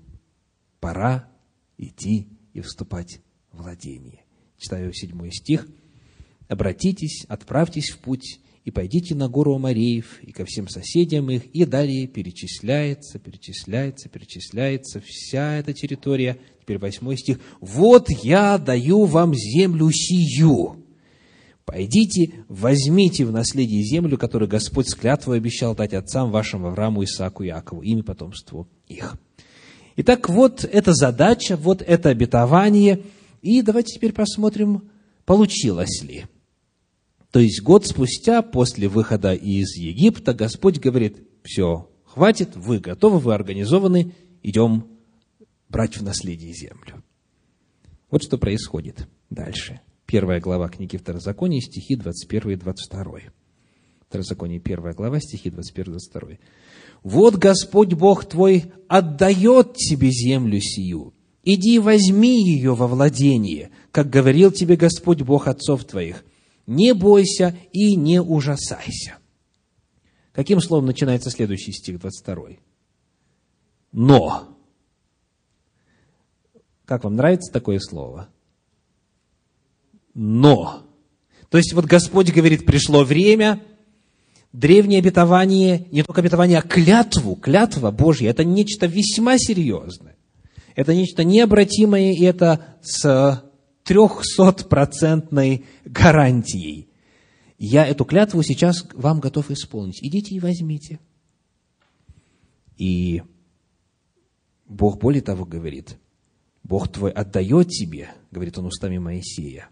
пора 0.80 1.30
идти 1.78 2.28
и 2.54 2.62
вступать 2.62 3.20
в 3.52 3.62
владение. 3.62 4.24
Читаю 4.58 4.92
седьмой 4.94 5.32
стих. 5.32 5.68
«Обратитесь, 6.48 7.26
отправьтесь 7.28 7.90
в 7.90 8.00
путь, 8.00 8.40
и 8.64 8.72
пойдите 8.72 9.16
на 9.16 9.30
гору 9.30 9.58
Мареев, 9.60 10.24
и 10.24 10.32
ко 10.32 10.46
всем 10.46 10.68
соседям 10.68 11.30
их, 11.30 11.46
и 11.54 11.66
далее 11.66 12.08
перечисляется, 12.08 13.20
перечисляется, 13.20 14.10
перечисляется 14.10 15.02
вся 15.02 15.56
эта 15.56 15.74
территория. 15.74 16.40
Теперь 16.62 16.80
восьмой 16.80 17.18
стих. 17.18 17.40
«Вот 17.60 18.10
я 18.10 18.58
даю 18.58 19.06
вам 19.06 19.36
землю 19.36 19.92
сию, 19.92 20.87
Пойдите, 21.68 22.46
возьмите 22.48 23.26
в 23.26 23.34
наследие 23.34 23.84
землю, 23.84 24.18
которую 24.18 24.48
Господь 24.48 24.88
с 24.88 24.96
клятвой 24.96 25.36
обещал 25.36 25.76
дать 25.76 25.94
отцам 25.94 26.32
вашим 26.32 26.66
Аврааму, 26.66 27.04
Исааку 27.04 27.44
Якову, 27.44 27.82
ими 27.82 28.00
потомству 28.00 28.70
их. 28.88 29.18
Итак, 29.98 30.30
вот 30.30 30.64
эта 30.64 30.94
задача, 30.94 31.58
вот 31.58 31.82
это 31.82 32.08
обетование. 32.08 33.04
И 33.42 33.62
давайте 33.62 33.96
теперь 33.96 34.14
посмотрим, 34.14 34.90
получилось 35.26 36.02
ли. 36.04 36.28
То 37.32 37.42
есть 37.42 37.62
год 37.62 37.86
спустя, 37.86 38.42
после 38.42 38.88
выхода 38.88 39.34
из 39.34 39.76
Египта, 39.76 40.34
Господь 40.34 40.80
говорит, 40.80 41.28
все, 41.44 41.92
хватит, 42.06 42.56
вы 42.56 42.80
готовы, 42.80 43.20
вы 43.20 43.34
организованы, 43.34 44.14
идем 44.42 44.88
брать 45.68 45.98
в 45.98 46.02
наследие 46.02 46.54
землю. 46.54 47.04
Вот 48.10 48.24
что 48.24 48.38
происходит 48.38 49.06
дальше 49.30 49.82
первая 50.08 50.40
глава 50.40 50.70
книги 50.70 50.98
Второзакония, 50.98 51.62
стихи 51.62 51.96
21 51.96 52.52
и 52.52 52.56
22. 52.56 53.20
Второзаконие, 54.08 54.60
первая 54.60 54.94
глава, 54.94 55.20
стихи 55.20 55.52
21 55.52 55.84
и 55.84 55.98
22. 55.98 56.30
«Вот 57.04 57.36
Господь 57.36 57.94
Бог 57.94 58.26
твой 58.26 58.72
отдает 58.88 59.76
тебе 59.76 60.10
землю 60.10 60.60
сию. 60.62 61.14
Иди 61.44 61.78
возьми 61.78 62.42
ее 62.44 62.74
во 62.74 62.88
владение, 62.88 63.70
как 63.92 64.10
говорил 64.10 64.52
тебе 64.52 64.78
Господь 64.78 65.22
Бог 65.22 65.48
отцов 65.48 65.84
твоих. 65.84 66.26
Не 66.66 66.94
бойся 66.94 67.56
и 67.74 67.96
не 67.96 68.22
ужасайся». 68.22 69.18
Каким 70.32 70.62
словом 70.62 70.86
начинается 70.86 71.30
следующий 71.30 71.74
стих 71.74 72.00
22? 72.00 72.58
«Но». 73.92 74.58
Как 76.86 77.04
вам 77.04 77.16
нравится 77.16 77.52
такое 77.52 77.80
слово? 77.80 78.30
Но. 80.18 80.84
То 81.50 81.58
есть 81.58 81.72
вот 81.74 81.86
Господь 81.86 82.34
говорит, 82.34 82.66
пришло 82.66 83.06
время, 83.06 83.64
древнее 84.52 85.00
обетование, 85.00 85.88
не 85.92 86.04
только 86.04 86.22
обетование, 86.22 86.58
а 86.58 86.64
клятву, 86.64 87.36
клятва 87.36 87.92
Божья, 87.92 88.32
это 88.32 88.44
нечто 88.44 88.88
весьма 88.88 89.38
серьезное. 89.38 90.18
Это 90.76 90.94
нечто 90.94 91.24
необратимое, 91.24 92.14
и 92.14 92.24
это 92.24 92.78
с 92.82 93.44
трехсотпроцентной 93.84 95.66
гарантией. 95.86 96.90
Я 97.60 97.86
эту 97.86 98.04
клятву 98.04 98.44
сейчас 98.44 98.86
вам 98.94 99.20
готов 99.20 99.50
исполнить. 99.52 100.04
Идите 100.04 100.36
и 100.36 100.40
возьмите. 100.40 101.00
И 102.78 103.24
Бог 104.66 105.00
более 105.00 105.22
того 105.22 105.46
говорит, 105.46 105.98
Бог 106.64 106.92
твой 106.92 107.12
отдает 107.12 107.70
тебе, 107.70 108.10
говорит 108.32 108.58
он 108.58 108.66
устами 108.66 108.98
Моисея, 108.98 109.70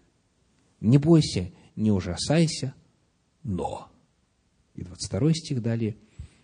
не 0.80 0.98
бойся, 0.98 1.50
не 1.74 1.90
ужасайся, 1.90 2.74
но. 3.42 3.88
И 4.74 4.82
22 4.82 5.32
стих 5.34 5.62
далее. 5.62 5.96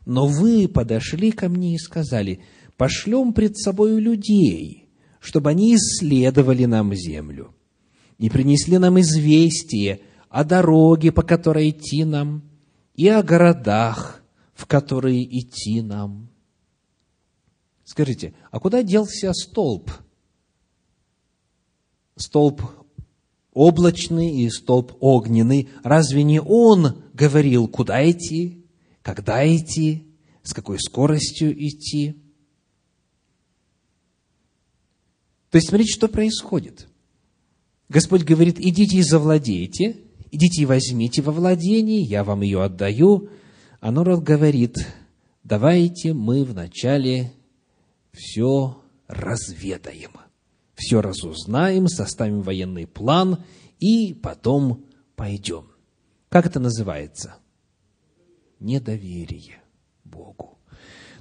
Но 0.06 0.26
вы 0.26 0.68
подошли 0.68 1.32
ко 1.32 1.48
мне 1.48 1.74
и 1.74 1.78
сказали, 1.78 2.42
пошлем 2.76 3.32
пред 3.32 3.56
собою 3.56 3.98
людей, 3.98 4.88
чтобы 5.20 5.50
они 5.50 5.74
исследовали 5.76 6.64
нам 6.64 6.94
землю 6.94 7.54
и 8.18 8.30
принесли 8.30 8.78
нам 8.78 9.00
известие 9.00 10.00
о 10.28 10.44
дороге, 10.44 11.12
по 11.12 11.22
которой 11.22 11.70
идти 11.70 12.04
нам, 12.04 12.42
и 12.94 13.08
о 13.08 13.22
городах, 13.22 14.22
в 14.54 14.66
которые 14.66 15.24
идти 15.24 15.82
нам. 15.82 16.30
Скажите, 17.84 18.34
а 18.50 18.60
куда 18.60 18.82
делся 18.82 19.32
столб? 19.32 19.90
Столб 22.16 22.62
облачный 23.52 24.42
и 24.42 24.50
столб 24.50 24.92
огненный, 25.00 25.68
разве 25.82 26.22
не 26.22 26.40
он 26.40 27.02
говорил, 27.12 27.68
куда 27.68 28.08
идти, 28.10 28.64
когда 29.02 29.46
идти, 29.46 30.06
с 30.42 30.54
какой 30.54 30.78
скоростью 30.78 31.52
идти? 31.52 32.16
То 35.50 35.56
есть, 35.56 35.68
смотрите, 35.68 35.92
что 35.92 36.08
происходит. 36.08 36.88
Господь 37.88 38.22
говорит, 38.22 38.58
идите 38.58 38.96
и 38.96 39.02
завладейте, 39.02 39.98
идите 40.30 40.62
и 40.62 40.66
возьмите 40.66 41.20
во 41.20 41.30
владение, 41.30 42.00
я 42.00 42.24
вам 42.24 42.40
ее 42.40 42.62
отдаю. 42.62 43.28
А 43.80 43.90
народ 43.90 44.22
говорит, 44.22 44.78
давайте 45.44 46.14
мы 46.14 46.44
вначале 46.44 47.34
все 48.12 48.80
разведаем 49.08 50.21
все 50.82 51.00
разузнаем, 51.00 51.86
составим 51.86 52.42
военный 52.42 52.88
план 52.88 53.38
и 53.78 54.14
потом 54.14 54.84
пойдем. 55.14 55.66
Как 56.28 56.44
это 56.44 56.58
называется? 56.58 57.36
Недоверие 58.58 59.60
Богу. 60.04 60.58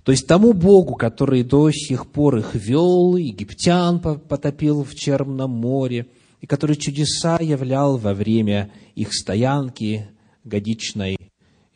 То 0.04 0.12
есть 0.12 0.26
тому 0.26 0.54
Богу, 0.54 0.96
который 0.96 1.44
до 1.44 1.70
сих 1.70 2.08
пор 2.08 2.38
их 2.38 2.56
вел, 2.56 3.16
египтян 3.16 4.00
потопил 4.00 4.84
в 4.84 4.96
Черном 4.96 5.52
море, 5.52 6.08
и 6.40 6.48
который 6.48 6.76
чудеса 6.76 7.38
являл 7.40 7.98
во 7.98 8.16
время 8.16 8.72
их 8.96 9.14
стоянки 9.14 10.10
годичной 10.44 11.18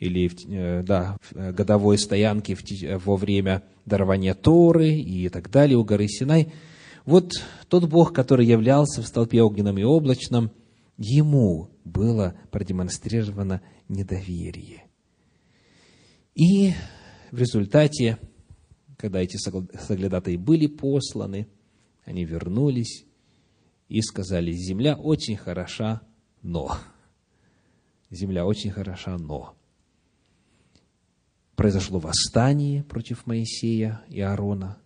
или 0.00 0.28
э, 0.48 0.82
да, 0.82 1.16
э, 1.32 1.52
годовой 1.52 1.98
стоянки 1.98 2.56
во 3.04 3.16
время 3.16 3.62
дарования 3.84 4.34
Торы 4.34 4.90
и 4.90 5.28
так 5.28 5.50
далее 5.50 5.78
у 5.78 5.84
горы 5.84 6.08
Синай– 6.08 6.52
вот 7.06 7.32
тот 7.68 7.88
Бог, 7.88 8.12
который 8.12 8.46
являлся 8.46 9.00
в 9.00 9.06
столпе 9.06 9.40
огненном 9.40 9.78
и 9.78 9.84
облачном, 9.84 10.50
ему 10.98 11.70
было 11.84 12.36
продемонстрировано 12.50 13.62
недоверие. 13.88 14.84
И 16.34 16.72
в 17.30 17.38
результате, 17.38 18.18
когда 18.98 19.20
эти 19.20 19.36
соглядатые 19.36 20.36
были 20.36 20.66
посланы, 20.66 21.48
они 22.04 22.24
вернулись 22.24 23.06
и 23.88 24.02
сказали, 24.02 24.52
земля 24.52 24.96
очень 24.96 25.36
хороша, 25.36 26.02
но. 26.42 26.76
Земля 28.10 28.44
очень 28.44 28.70
хороша, 28.70 29.16
но. 29.16 29.56
Произошло 31.54 32.00
восстание 32.00 32.82
против 32.82 33.26
Моисея 33.26 34.02
и 34.08 34.20
Аарона. 34.20 34.78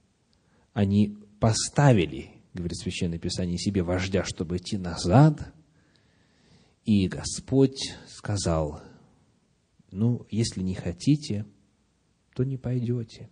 Они 0.72 1.16
поставили, 1.40 2.31
говорит 2.55 2.76
Священное 2.79 3.18
Писание, 3.18 3.59
себе 3.59 3.83
вождя, 3.83 4.24
чтобы 4.24 4.59
идти 4.59 4.76
назад. 4.76 5.53
И 6.85 7.09
Господь 7.09 7.94
сказал, 8.07 8.83
ну, 9.90 10.26
если 10.31 10.62
не 10.62 10.74
хотите, 10.74 11.46
то 12.35 12.44
не 12.44 12.57
пойдете. 12.57 13.31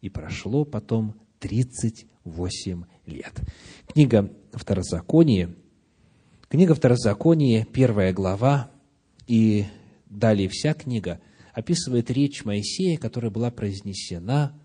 И 0.00 0.10
прошло 0.10 0.64
потом 0.64 1.14
38 1.38 2.84
лет. 3.06 3.40
Книга 3.86 4.32
Второзаконие, 4.52 5.56
Книга 6.48 6.74
Второзакония, 6.74 7.64
первая 7.64 8.12
глава, 8.12 8.70
и 9.26 9.64
далее 10.10 10.48
вся 10.48 10.74
книга 10.74 11.20
описывает 11.54 12.10
речь 12.10 12.44
Моисея, 12.44 12.98
которая 12.98 13.30
была 13.30 13.50
произнесена 13.50 14.58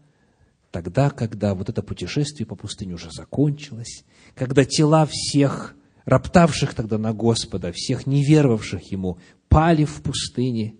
тогда, 0.71 1.09
когда 1.09 1.53
вот 1.55 1.69
это 1.69 1.81
путешествие 1.81 2.45
по 2.45 2.55
пустыне 2.55 2.93
уже 2.93 3.11
закончилось, 3.11 4.03
когда 4.35 4.65
тела 4.65 5.07
всех 5.09 5.75
роптавших 6.05 6.73
тогда 6.73 6.97
на 6.97 7.13
Господа, 7.13 7.71
всех 7.73 8.07
неверовавших 8.07 8.91
Ему, 8.91 9.19
пали 9.49 9.83
в 9.83 10.01
пустыне. 10.01 10.75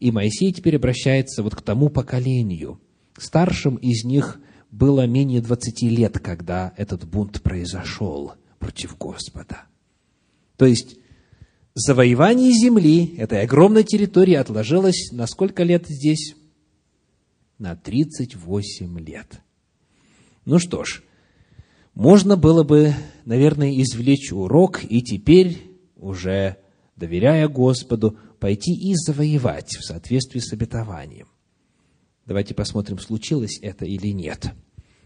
И 0.00 0.10
Моисей 0.10 0.52
теперь 0.52 0.76
обращается 0.76 1.42
вот 1.42 1.54
к 1.54 1.62
тому 1.62 1.88
поколению. 1.88 2.80
Старшим 3.16 3.76
из 3.76 4.04
них 4.04 4.40
было 4.70 5.06
менее 5.06 5.40
20 5.40 5.82
лет, 5.82 6.18
когда 6.18 6.74
этот 6.76 7.08
бунт 7.08 7.42
произошел 7.42 8.32
против 8.58 8.98
Господа. 8.98 9.62
То 10.56 10.66
есть, 10.66 10.96
завоевание 11.74 12.52
земли, 12.52 13.14
этой 13.16 13.42
огромной 13.42 13.84
территории, 13.84 14.34
отложилось 14.34 15.12
на 15.12 15.26
сколько 15.26 15.62
лет 15.62 15.86
здесь? 15.86 16.34
На 17.58 17.74
38 17.74 18.98
лет. 19.00 19.40
Ну 20.44 20.58
что 20.58 20.84
ж, 20.84 21.02
можно 21.94 22.36
было 22.36 22.62
бы, 22.62 22.94
наверное, 23.24 23.80
извлечь 23.80 24.32
урок 24.32 24.82
и 24.84 25.00
теперь, 25.00 25.62
уже 25.96 26.58
доверяя 26.96 27.48
Господу, 27.48 28.18
пойти 28.38 28.74
и 28.74 28.94
завоевать 28.94 29.76
в 29.76 29.84
соответствии 29.84 30.40
с 30.40 30.52
обетованием. 30.52 31.28
Давайте 32.26 32.54
посмотрим, 32.54 32.98
случилось 32.98 33.58
это 33.62 33.86
или 33.86 34.08
нет. 34.08 34.52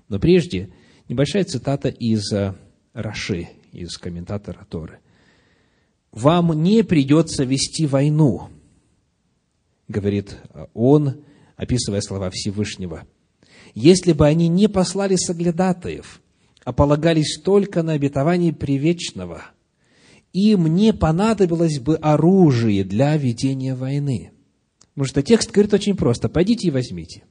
Но 0.09 0.19
прежде 0.19 0.73
небольшая 1.09 1.45
цитата 1.45 1.89
из 1.89 2.33
э, 2.33 2.55
Раши, 2.93 3.49
из 3.73 3.97
комментатора 3.99 4.67
Торы. 4.69 4.99
«Вам 6.11 6.61
не 6.63 6.83
придется 6.83 7.45
вести 7.45 7.87
войну», 7.87 8.49
говорит 9.87 10.39
он, 10.75 11.23
описывая 11.61 12.01
слова 12.01 12.31
Всевышнего, 12.31 13.07
«если 13.75 14.14
бы 14.14 14.27
они 14.27 14.49
не 14.49 14.66
послали 14.66 15.16
соглядатаев, 15.16 16.23
а 16.64 16.73
полагались 16.73 17.38
только 17.38 17.83
на 17.83 17.92
обетование 17.92 18.55
привечного, 18.55 19.42
им 20.33 20.75
не 20.75 20.94
понадобилось 20.94 21.79
бы 21.79 21.96
оружие 21.96 22.83
для 22.83 23.14
ведения 23.16 23.75
войны». 23.75 24.33
Потому 24.94 25.07
что 25.07 25.23
текст 25.23 25.51
говорит 25.51 25.75
очень 25.75 25.96
просто. 25.96 26.29
Пойдите 26.29 26.68
и 26.68 26.70
возьмите. 26.70 27.25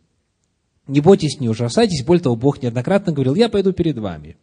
Не 0.87 1.01
бойтесь, 1.01 1.39
не 1.39 1.49
ужасайтесь. 1.49 2.03
Более 2.03 2.23
того, 2.23 2.35
Бог 2.35 2.61
неоднократно 2.61 3.11
говорил, 3.11 3.35
я 3.35 3.49
пойду 3.49 3.73
перед 3.73 3.97
вами. 3.97 4.37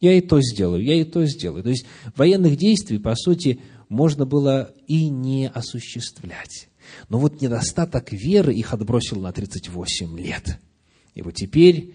Я 0.00 0.12
и 0.14 0.20
то 0.20 0.40
сделаю, 0.40 0.82
я 0.82 0.94
и 0.94 1.04
то 1.04 1.24
сделаю. 1.26 1.62
То 1.64 1.70
есть 1.70 1.86
военных 2.16 2.56
действий, 2.56 2.98
по 2.98 3.14
сути, 3.14 3.60
можно 3.88 4.24
было 4.24 4.72
и 4.86 5.08
не 5.08 5.48
осуществлять. 5.48 6.68
Но 7.08 7.18
вот 7.18 7.40
недостаток 7.40 8.12
веры 8.12 8.54
их 8.54 8.72
отбросил 8.72 9.20
на 9.20 9.32
38 9.32 10.18
лет. 10.18 10.58
И 11.14 11.22
вот 11.22 11.34
теперь, 11.34 11.94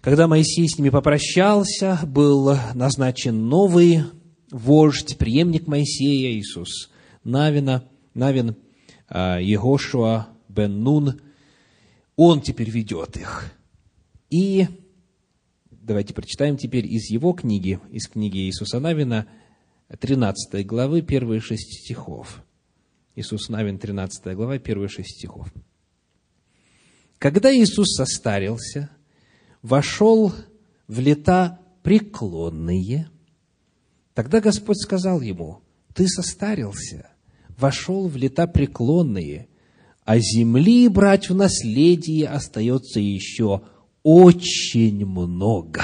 когда 0.00 0.28
Моисей 0.28 0.68
с 0.68 0.78
ними 0.78 0.90
попрощался, 0.90 2.00
был 2.04 2.56
назначен 2.74 3.48
новый 3.48 4.02
вождь, 4.50 5.16
преемник 5.16 5.66
Моисея, 5.66 6.32
Иисус 6.32 6.90
Навина, 7.24 7.84
Навин, 8.14 8.56
а, 9.08 9.38
Егошуа 9.40 10.28
бен 10.48 10.82
Нун, 10.82 11.20
он 12.16 12.40
теперь 12.40 12.70
ведет 12.70 13.16
их. 13.16 13.52
И 14.30 14.66
давайте 15.70 16.14
прочитаем 16.14 16.56
теперь 16.56 16.86
из 16.86 17.10
его 17.10 17.32
книги, 17.32 17.80
из 17.90 18.08
книги 18.08 18.38
Иисуса 18.38 18.80
Навина, 18.80 19.26
13 19.98 20.66
главы, 20.66 21.02
первые 21.02 21.40
шесть 21.40 21.84
стихов. 21.84 22.42
Иисус 23.18 23.48
Навин, 23.48 23.78
13 23.78 24.34
глава, 24.34 24.58
первые 24.58 24.88
шесть 24.88 25.16
стихов. 25.18 25.52
Когда 27.18 27.54
Иисус 27.54 27.94
состарился, 27.96 28.90
вошел 29.62 30.32
в 30.86 31.00
лета 31.00 31.58
преклонные, 31.82 33.10
тогда 34.14 34.40
Господь 34.40 34.80
сказал 34.80 35.20
ему, 35.20 35.62
ты 35.94 36.06
состарился– 36.06 37.10
вошел 37.58 38.08
в 38.08 38.16
лета 38.16 38.46
преклонные, 38.46 39.48
а 40.04 40.18
земли 40.18 40.88
брать 40.88 41.28
в 41.28 41.34
наследие 41.34 42.28
остается 42.28 43.00
еще 43.00 43.62
очень 44.02 45.04
много. 45.04 45.82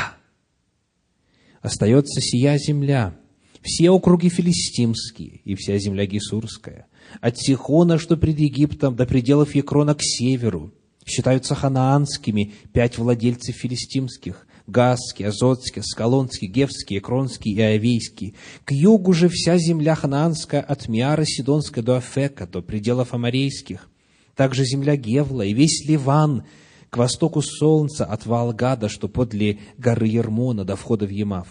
Остается 1.61 2.20
сия 2.20 2.57
земля, 2.59 3.18
все 3.62 3.90
округи 3.90 4.29
филистимские 4.29 5.40
и 5.44 5.55
вся 5.55 5.77
земля 5.79 6.07
Гесурская, 6.07 6.87
от 7.20 7.38
Сихона, 7.38 7.98
что 7.98 8.16
пред 8.16 8.38
Египтом, 8.38 8.96
до 8.96 9.07
пределов 9.07 9.55
Екрона 9.55 9.94
к 9.94 10.03
северу, 10.03 10.72
считаются 11.07 11.55
ханаанскими 11.55 12.55
пять 12.72 12.98
владельцев 12.98 13.57
филистимских, 13.57 14.46
Газский, 14.66 15.27
Азотский, 15.27 15.83
Скалонский, 15.83 16.48
Гевский, 16.48 16.98
Экронский 16.98 17.53
и 17.53 17.61
Авейский. 17.61 18.35
К 18.64 18.72
югу 18.72 19.12
же 19.12 19.29
вся 19.29 19.59
земля 19.59 19.94
ханаанская 19.94 20.62
от 20.62 20.88
Миара 20.88 21.24
Сидонской 21.24 21.83
до 21.83 21.96
Афека, 21.96 22.46
до 22.46 22.62
пределов 22.62 23.12
Амарейских. 23.12 23.90
Также 24.35 24.64
земля 24.64 24.96
Гевла 24.96 25.42
и 25.42 25.53
весь 25.53 25.87
Ливан, 25.87 26.44
к 26.88 26.96
востоку 26.96 27.42
солнца 27.42 28.05
от 28.05 28.24
Валгада, 28.24 28.88
что 28.88 29.09
подле 29.09 29.59
горы 29.77 30.07
Ермона 30.07 30.64
до 30.64 30.77
входа 30.77 31.07
в 31.07 31.11
Емав. 31.11 31.48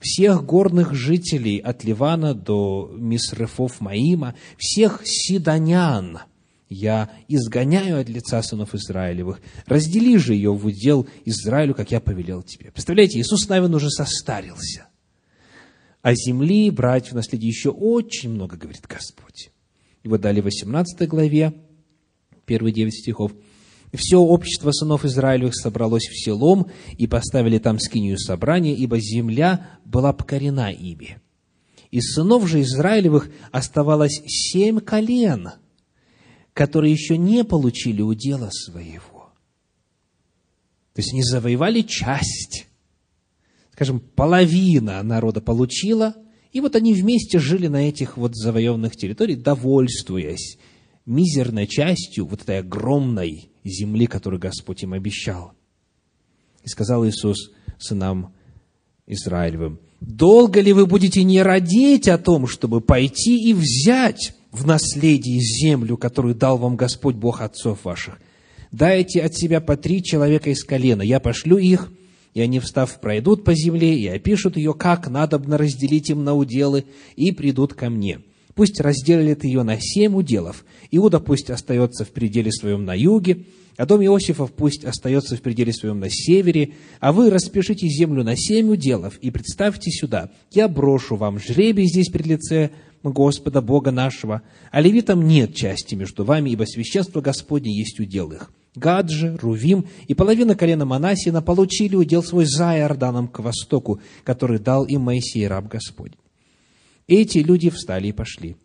Всех 0.00 0.44
горных 0.44 0.94
жителей 0.94 1.58
от 1.58 1.84
Ливана 1.84 2.34
до 2.34 2.90
Мисрефов 2.96 3.80
Маима, 3.80 4.34
всех 4.58 5.00
сидонян– 5.04 6.18
я 6.68 7.10
изгоняю 7.28 8.00
от 8.00 8.08
лица 8.08 8.42
сынов 8.42 8.74
Израилевых. 8.74 9.40
Раздели 9.66 10.16
же 10.16 10.34
ее 10.34 10.52
в 10.52 10.66
удел 10.66 11.06
Израилю, 11.24 11.74
как 11.74 11.92
я 11.92 12.00
повелел 12.00 12.42
тебе. 12.42 12.72
Представляете, 12.72 13.20
Иисус 13.20 13.48
Навин 13.48 13.74
уже 13.74 13.90
состарился. 13.90 14.88
А 16.02 16.14
земли 16.14 16.70
брать 16.70 17.10
в 17.10 17.14
наследие 17.14 17.50
еще 17.50 17.70
очень 17.70 18.30
много, 18.30 18.56
говорит 18.56 18.86
Господь. 18.88 19.50
И 20.02 20.08
вот 20.08 20.20
далее 20.20 20.42
в 20.42 20.46
18 20.46 21.08
главе, 21.08 21.54
первые 22.46 22.72
9 22.72 22.94
стихов. 22.94 23.32
«Все 23.92 24.18
общество 24.18 24.72
сынов 24.72 25.04
Израилевых 25.04 25.54
собралось 25.54 26.06
в 26.08 26.16
селом 26.16 26.66
и 26.98 27.06
поставили 27.06 27.58
там 27.58 27.78
скинию 27.78 28.18
собрания, 28.18 28.74
ибо 28.74 28.98
земля 28.98 29.78
была 29.84 30.12
покорена 30.12 30.70
ими. 30.70 31.18
Из 31.90 32.14
сынов 32.14 32.48
же 32.48 32.60
Израилевых 32.62 33.30
оставалось 33.52 34.20
семь 34.26 34.80
колен– 34.80 35.50
которые 36.56 36.90
еще 36.90 37.18
не 37.18 37.44
получили 37.44 38.00
удела 38.00 38.48
своего. 38.50 39.30
То 40.94 41.00
есть 41.00 41.12
они 41.12 41.22
завоевали 41.22 41.82
часть, 41.82 42.66
скажем, 43.72 44.00
половина 44.00 45.02
народа 45.02 45.42
получила, 45.42 46.14
и 46.52 46.60
вот 46.62 46.74
они 46.74 46.94
вместе 46.94 47.38
жили 47.38 47.66
на 47.66 47.90
этих 47.90 48.16
вот 48.16 48.34
завоеванных 48.34 48.96
территориях, 48.96 49.42
довольствуясь 49.42 50.56
мизерной 51.04 51.66
частью 51.66 52.24
вот 52.24 52.40
этой 52.40 52.60
огромной 52.60 53.50
земли, 53.70 54.06
которую 54.06 54.40
Господь 54.40 54.82
им 54.82 54.92
обещал. 54.92 55.52
И 56.62 56.68
сказал 56.68 57.06
Иисус 57.06 57.52
сынам 57.78 58.34
Израилевым, 59.06 59.78
«Долго 60.00 60.60
ли 60.60 60.72
вы 60.72 60.86
будете 60.86 61.22
не 61.24 61.42
родить 61.42 62.08
о 62.08 62.18
том, 62.18 62.46
чтобы 62.46 62.80
пойти 62.80 63.50
и 63.50 63.54
взять 63.54 64.34
в 64.56 64.66
наследие 64.66 65.40
землю, 65.40 65.96
которую 65.96 66.34
дал 66.34 66.58
вам 66.58 66.76
Господь 66.76 67.14
Бог 67.14 67.40
отцов 67.40 67.84
ваших. 67.84 68.18
Дайте 68.72 69.22
от 69.22 69.34
себя 69.34 69.60
по 69.60 69.76
три 69.76 70.02
человека 70.02 70.50
из 70.50 70.64
колена, 70.64 71.02
я 71.02 71.20
пошлю 71.20 71.58
их, 71.58 71.92
и 72.34 72.40
они, 72.40 72.60
встав, 72.60 73.00
пройдут 73.00 73.44
по 73.44 73.54
земле 73.54 73.98
и 73.98 74.06
опишут 74.08 74.56
ее, 74.56 74.74
как 74.74 75.08
надобно 75.08 75.56
разделить 75.56 76.10
им 76.10 76.24
на 76.24 76.34
уделы, 76.34 76.84
и 77.14 77.32
придут 77.32 77.74
ко 77.74 77.88
мне. 77.88 78.20
Пусть 78.56 78.80
разделят 78.80 79.44
ее 79.44 79.62
на 79.62 79.78
семь 79.78 80.16
уделов. 80.16 80.64
Иуда 80.90 81.20
пусть 81.20 81.50
остается 81.50 82.06
в 82.06 82.08
пределе 82.08 82.50
своем 82.50 82.86
на 82.86 82.94
юге, 82.94 83.44
а 83.76 83.84
дом 83.84 84.00
Иосифов 84.02 84.50
пусть 84.50 84.82
остается 84.82 85.36
в 85.36 85.42
пределе 85.42 85.74
своем 85.74 86.00
на 86.00 86.08
севере, 86.08 86.72
а 86.98 87.12
вы 87.12 87.28
распишите 87.28 87.86
землю 87.86 88.24
на 88.24 88.34
семь 88.34 88.70
уделов 88.70 89.18
и 89.20 89.30
представьте 89.30 89.90
сюда, 89.90 90.30
я 90.52 90.68
брошу 90.68 91.16
вам 91.16 91.38
жребий 91.38 91.86
здесь 91.86 92.08
пред 92.08 92.26
лице 92.26 92.70
Господа 93.02 93.60
Бога 93.60 93.90
нашего, 93.90 94.40
а 94.72 94.80
левитам 94.80 95.28
нет 95.28 95.54
части 95.54 95.94
между 95.94 96.24
вами, 96.24 96.48
ибо 96.48 96.64
священство 96.64 97.20
Господне 97.20 97.76
есть 97.76 98.00
удел 98.00 98.32
их. 98.32 98.50
Гад 98.74 99.10
же, 99.10 99.36
Рувим 99.36 99.84
и 100.08 100.14
половина 100.14 100.54
колена 100.54 100.86
Манасина 100.86 101.42
получили 101.42 101.94
удел 101.94 102.22
свой 102.22 102.46
за 102.46 102.78
Иорданом 102.78 103.28
к 103.28 103.40
востоку, 103.40 104.00
который 104.24 104.58
дал 104.58 104.86
им 104.86 105.02
Моисей, 105.02 105.46
раб 105.46 105.68
Господь. 105.68 106.12
Эти 107.08 107.38
люди 107.38 107.70
встали 107.70 108.08
и 108.08 108.12
пошли. 108.12 108.56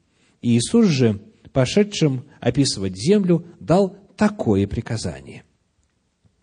Иисус 0.41 0.87
же, 0.87 1.21
пошедшим 1.53 2.25
описывать 2.39 2.97
землю, 2.97 3.45
дал 3.59 3.97
такое 4.17 4.67
приказание. 4.67 5.43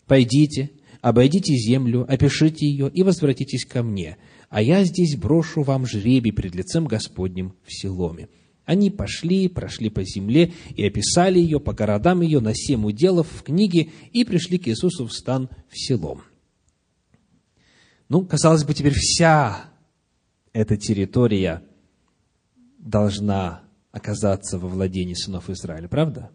«Пойдите, 0.05 0.71
обойдите 1.01 1.55
землю, 1.55 2.05
опишите 2.09 2.65
ее 2.67 2.89
и 2.89 3.03
возвратитесь 3.03 3.65
ко 3.65 3.83
мне, 3.83 4.17
а 4.49 4.61
я 4.61 4.83
здесь 4.83 5.15
брошу 5.15 5.61
вам 5.61 5.85
жребий 5.85 6.33
пред 6.33 6.55
лицем 6.55 6.85
Господним 6.85 7.53
в 7.63 7.73
Силоме». 7.73 8.29
Они 8.65 8.91
пошли, 8.91 9.47
прошли 9.47 9.89
по 9.89 10.03
земле 10.03 10.53
и 10.75 10.85
описали 10.85 11.39
ее 11.39 11.59
по 11.59 11.73
городам 11.73 12.21
ее 12.21 12.39
на 12.39 12.53
семь 12.53 12.85
уделов 12.85 13.27
в 13.31 13.41
книге 13.41 13.89
и 14.13 14.23
пришли 14.23 14.59
к 14.59 14.67
Иисусу 14.67 15.07
в 15.07 15.11
стан 15.11 15.49
в 15.69 15.79
Силом. 15.79 16.21
Ну, 18.09 18.25
казалось 18.25 18.63
бы, 18.63 18.75
теперь 18.75 18.93
вся 18.93 19.71
эта 20.53 20.77
территория 20.77 21.63
должна 22.79 23.61
оказаться 23.91 24.57
во 24.57 24.67
владении 24.67 25.13
сынов 25.13 25.49
Израиля, 25.49 25.87
правда? 25.87 26.31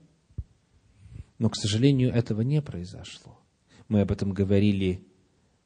Но, 1.39 1.51
к 1.51 1.57
сожалению, 1.57 2.13
этого 2.13 2.43
не 2.43 2.63
произошло. 2.63 3.41
Мы 3.89 4.03
об 4.03 4.13
этом 4.13 4.33
говорили, 4.33 5.05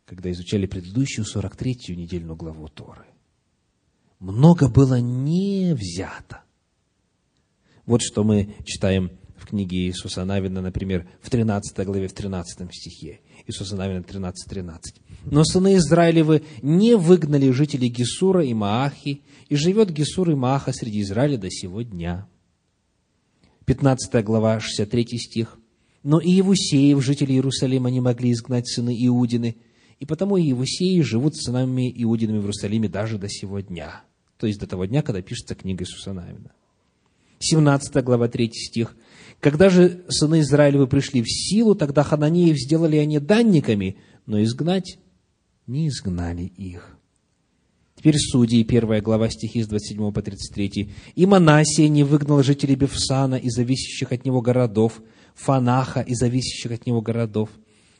когда 0.06 0.30
изучали 0.30 0.66
предыдущую 0.66 1.26
43-ю 1.26 1.94
недельную 1.94 2.36
главу 2.36 2.68
Торы. 2.68 3.04
Много 4.18 4.68
было 4.68 5.00
не 5.00 5.74
взято. 5.74 6.42
Вот 7.84 8.02
что 8.02 8.24
мы 8.24 8.56
читаем 8.64 9.10
в 9.36 9.46
книге 9.46 9.86
Иисуса 9.86 10.24
Навина, 10.24 10.60
например, 10.60 11.08
в 11.22 11.30
13 11.30 11.86
главе, 11.86 12.08
в 12.08 12.12
13 12.12 12.74
стихе. 12.74 13.20
Иисуса 13.46 13.76
Навина 13.76 14.02
13, 14.02 14.50
13. 14.50 15.00
«Но 15.24 15.44
сыны 15.44 15.76
Израилевы 15.76 16.42
не 16.62 16.96
выгнали 16.96 17.50
жителей 17.50 17.88
Гесура 17.88 18.44
и 18.44 18.54
Маахи, 18.54 19.22
и 19.48 19.56
живет 19.56 19.90
Гесур 19.90 20.30
и 20.30 20.34
Мааха 20.34 20.72
среди 20.72 21.02
Израиля 21.02 21.38
до 21.38 21.50
сего 21.50 21.82
дня». 21.82 22.26
15 23.66 24.24
глава, 24.24 24.60
63 24.60 25.18
стих. 25.18 25.58
«Но 26.02 26.20
и 26.20 26.30
Евусеев, 26.30 27.02
жители 27.04 27.32
Иерусалима, 27.32 27.90
не 27.90 28.00
могли 28.00 28.32
изгнать 28.32 28.68
сыны 28.68 28.96
Иудины, 29.06 29.56
и 29.98 30.06
потому 30.06 30.36
и 30.36 30.44
Евусеи 30.44 31.00
живут 31.00 31.36
с 31.36 31.44
сынами 31.44 31.92
Иудинами 32.02 32.38
в 32.38 32.42
Иерусалиме 32.42 32.88
даже 32.88 33.18
до 33.18 33.28
сего 33.28 33.60
дня». 33.60 34.04
То 34.38 34.46
есть 34.46 34.60
до 34.60 34.66
того 34.66 34.86
дня, 34.86 35.02
когда 35.02 35.20
пишется 35.20 35.54
книга 35.54 35.82
Иисуса 35.82 36.12
Навина. 36.12 36.52
17 37.40 38.04
глава, 38.04 38.28
3 38.28 38.50
стих. 38.52 38.96
Когда 39.40 39.68
же 39.68 40.04
сыны 40.08 40.40
Израилевы 40.40 40.86
пришли 40.86 41.22
в 41.22 41.28
силу, 41.28 41.74
тогда 41.74 42.02
хананеев 42.02 42.56
сделали 42.56 42.96
они 42.96 43.18
данниками, 43.18 43.98
но 44.26 44.42
изгнать 44.42 44.98
не 45.68 45.88
изгнали 45.88 46.50
их. 46.56 46.98
Теперь 47.94 48.16
Судьи, 48.16 48.62
первая 48.64 49.02
глава, 49.02 49.28
стихи 49.28 49.62
с 49.62 49.66
27 49.66 50.12
по 50.12 50.22
33. 50.22 50.90
«И 51.14 51.26
Манасия 51.26 51.88
не 51.88 52.04
выгнал 52.04 52.42
жителей 52.42 52.74
Бефсана 52.74 53.34
и 53.34 53.50
зависящих 53.50 54.12
от 54.12 54.24
него 54.24 54.40
городов, 54.40 55.02
Фанаха 55.34 56.00
и 56.00 56.14
зависящих 56.14 56.72
от 56.72 56.86
него 56.86 57.00
городов, 57.00 57.50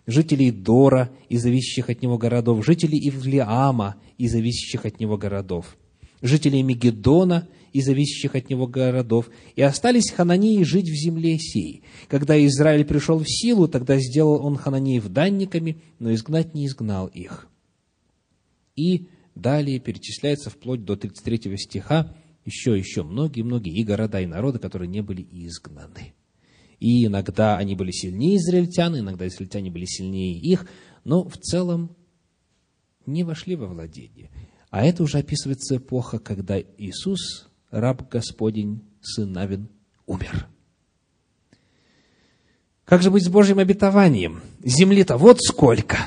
жителей 0.07 0.51
Дора 0.51 1.11
и 1.29 1.37
зависящих 1.37 1.91
от 1.91 2.01
него 2.01 2.17
городов, 2.17 2.65
жителей 2.65 3.09
Ивлеама 3.09 3.97
и 4.19 4.29
зависящих 4.29 4.87
от 4.87 4.99
него 5.01 5.19
городов, 5.19 5.77
жителей 6.23 6.63
Мегедона 6.63 7.49
и 7.73 7.81
зависящих 7.81 8.35
от 8.35 8.51
него 8.51 8.67
городов, 8.67 9.29
и 9.57 9.63
остались 9.63 10.11
хананеи 10.11 10.63
жить 10.63 10.89
в 10.89 10.95
земле 10.95 11.39
сей. 11.39 11.83
Когда 12.09 12.45
Израиль 12.47 12.85
пришел 12.85 13.19
в 13.19 13.29
силу, 13.29 13.69
тогда 13.69 13.99
сделал 13.99 14.45
он 14.47 14.57
хананеев 14.57 15.09
данниками, 15.09 15.83
но 15.99 16.15
изгнать 16.15 16.55
не 16.55 16.67
изгнал 16.67 17.09
их. 17.09 17.49
И 18.79 19.09
далее 19.35 19.81
перечисляется 19.81 20.51
вплоть 20.51 20.85
до 20.85 20.95
33 20.95 21.57
стиха 21.57 22.15
еще, 22.45 22.79
еще 22.79 23.03
многие-многие 23.03 23.75
и 23.75 23.85
города, 23.85 24.21
и 24.21 24.27
народы, 24.27 24.61
которые 24.61 24.89
не 24.89 25.03
были 25.03 25.23
изгнаны. 25.23 26.15
И 26.79 27.07
иногда 27.07 27.59
они 27.59 27.75
были 27.75 27.91
сильнее 27.91 28.37
израильтян, 28.37 28.97
иногда 28.97 29.27
израильтяне 29.27 29.71
были 29.71 29.85
сильнее 29.85 30.39
их, 30.39 30.69
но 31.03 31.29
в 31.29 31.37
целом 31.39 31.97
не 33.05 33.25
вошли 33.25 33.57
во 33.57 33.67
владение. 33.67 34.31
А 34.71 34.85
это 34.85 35.03
уже 35.03 35.19
описывается 35.19 35.79
эпоха, 35.79 36.21
когда 36.21 36.61
Иисус 36.61 37.49
раб 37.71 38.09
Господень, 38.09 38.85
сын 39.01 39.33
Навин, 39.33 39.69
умер. 40.07 40.47
Как 42.85 43.03
же 43.03 43.11
быть 43.11 43.25
с 43.25 43.29
Божьим 43.29 43.59
обетованием? 43.59 44.41
Земли-то 44.63 45.17
вот 45.17 45.43
сколько! 45.43 45.99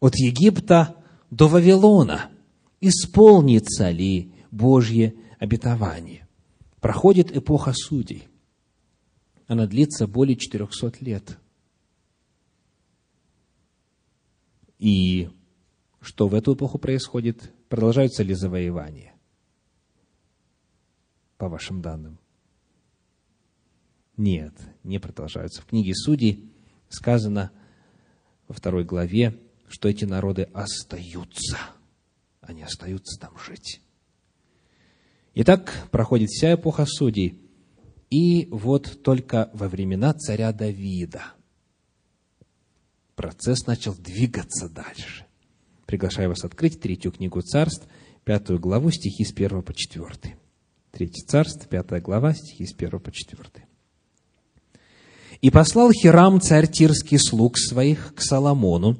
От 0.00 0.14
Египта 0.16 0.97
до 1.30 1.48
Вавилона. 1.48 2.30
Исполнится 2.80 3.90
ли 3.90 4.32
Божье 4.50 5.14
обетование? 5.38 6.28
Проходит 6.80 7.36
эпоха 7.36 7.72
судей. 7.74 8.28
Она 9.46 9.66
длится 9.66 10.06
более 10.06 10.36
400 10.36 10.92
лет. 11.00 11.38
И 14.78 15.28
что 16.00 16.28
в 16.28 16.34
эту 16.34 16.54
эпоху 16.54 16.78
происходит? 16.78 17.52
Продолжаются 17.68 18.22
ли 18.22 18.34
завоевания? 18.34 19.14
по 21.38 21.48
вашим 21.48 21.80
данным? 21.80 22.18
Нет, 24.16 24.52
не 24.82 24.98
продолжаются. 24.98 25.62
В 25.62 25.66
книге 25.66 25.94
Судей 25.94 26.52
сказано 26.88 27.52
во 28.48 28.54
второй 28.54 28.84
главе, 28.84 29.38
что 29.68 29.88
эти 29.88 30.04
народы 30.04 30.48
остаются. 30.52 31.58
Они 32.40 32.62
остаются 32.62 33.18
там 33.20 33.36
жить. 33.38 33.80
Итак, 35.34 35.88
проходит 35.90 36.30
вся 36.30 36.54
эпоха 36.54 36.86
судей. 36.86 37.40
И 38.10 38.48
вот 38.50 39.02
только 39.02 39.50
во 39.52 39.68
времена 39.68 40.14
царя 40.14 40.52
Давида 40.52 41.22
процесс 43.14 43.66
начал 43.66 43.94
двигаться 43.94 44.68
дальше. 44.68 45.26
Приглашаю 45.86 46.30
вас 46.30 46.44
открыть 46.44 46.80
третью 46.80 47.12
книгу 47.12 47.40
царств, 47.42 47.86
пятую 48.24 48.60
главу, 48.60 48.90
стихи 48.90 49.24
с 49.24 49.32
первого 49.32 49.62
по 49.62 49.74
четвертый. 49.74 50.36
Третье 50.92 51.26
царство, 51.26 51.66
пятая 51.68 52.00
глава, 52.00 52.32
стихи 52.32 52.66
с 52.66 52.74
1 52.74 53.00
по 53.00 53.12
4. 53.12 53.66
«И 55.40 55.50
послал 55.50 55.92
Хирам, 55.92 56.40
царь 56.40 56.66
Тирский, 56.66 57.18
слуг 57.18 57.58
своих 57.58 58.14
к 58.14 58.20
Соломону, 58.20 58.98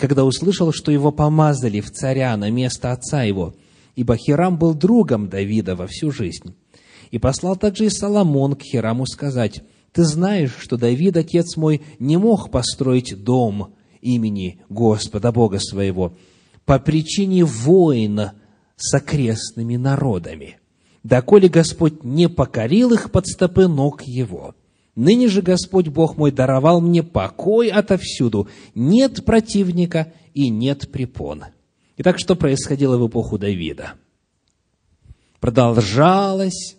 когда 0.00 0.24
услышал, 0.24 0.72
что 0.72 0.90
его 0.90 1.12
помазали 1.12 1.80
в 1.80 1.90
царя 1.90 2.36
на 2.36 2.50
место 2.50 2.92
отца 2.92 3.22
его, 3.22 3.54
ибо 3.94 4.16
Хирам 4.16 4.58
был 4.58 4.74
другом 4.74 5.28
Давида 5.28 5.76
во 5.76 5.86
всю 5.86 6.10
жизнь. 6.10 6.54
И 7.10 7.18
послал 7.18 7.56
также 7.56 7.86
и 7.86 7.90
Соломон 7.90 8.54
к 8.56 8.62
Хираму 8.62 9.06
сказать, 9.06 9.62
«Ты 9.92 10.04
знаешь, 10.04 10.56
что 10.58 10.76
Давид, 10.76 11.16
отец 11.16 11.56
мой, 11.56 11.82
не 11.98 12.16
мог 12.16 12.50
построить 12.50 13.22
дом 13.22 13.74
имени 14.00 14.60
Господа 14.68 15.32
Бога 15.32 15.58
своего 15.58 16.14
по 16.64 16.78
причине 16.78 17.44
войн 17.44 18.30
с 18.76 18.94
окрестными 18.94 19.76
народами» 19.76 20.60
доколе 21.02 21.48
Господь 21.48 22.04
не 22.04 22.28
покорил 22.28 22.92
их 22.92 23.10
под 23.10 23.26
стопы 23.26 23.68
ног 23.68 24.02
Его. 24.02 24.54
Ныне 24.94 25.28
же 25.28 25.42
Господь 25.42 25.88
Бог 25.88 26.16
мой 26.16 26.30
даровал 26.30 26.80
мне 26.80 27.02
покой 27.02 27.68
отовсюду, 27.68 28.48
нет 28.74 29.24
противника 29.24 30.12
и 30.34 30.50
нет 30.50 30.90
препон. 30.90 31.44
Итак, 31.96 32.18
что 32.18 32.34
происходило 32.34 32.96
в 32.96 33.08
эпоху 33.08 33.38
Давида? 33.38 33.94
Продолжалось 35.38 36.76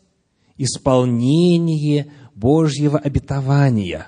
исполнение 0.57 2.11
Божьего 2.35 2.99
обетования. 2.99 4.07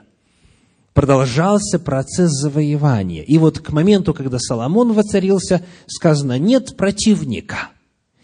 Продолжался 0.93 1.79
процесс 1.79 2.31
завоевания. 2.31 3.23
И 3.23 3.37
вот 3.37 3.59
к 3.59 3.71
моменту, 3.71 4.13
когда 4.13 4.37
Соломон 4.37 4.93
воцарился, 4.93 5.65
сказано, 5.87 6.37
нет 6.37 6.77
противника– 6.77 7.69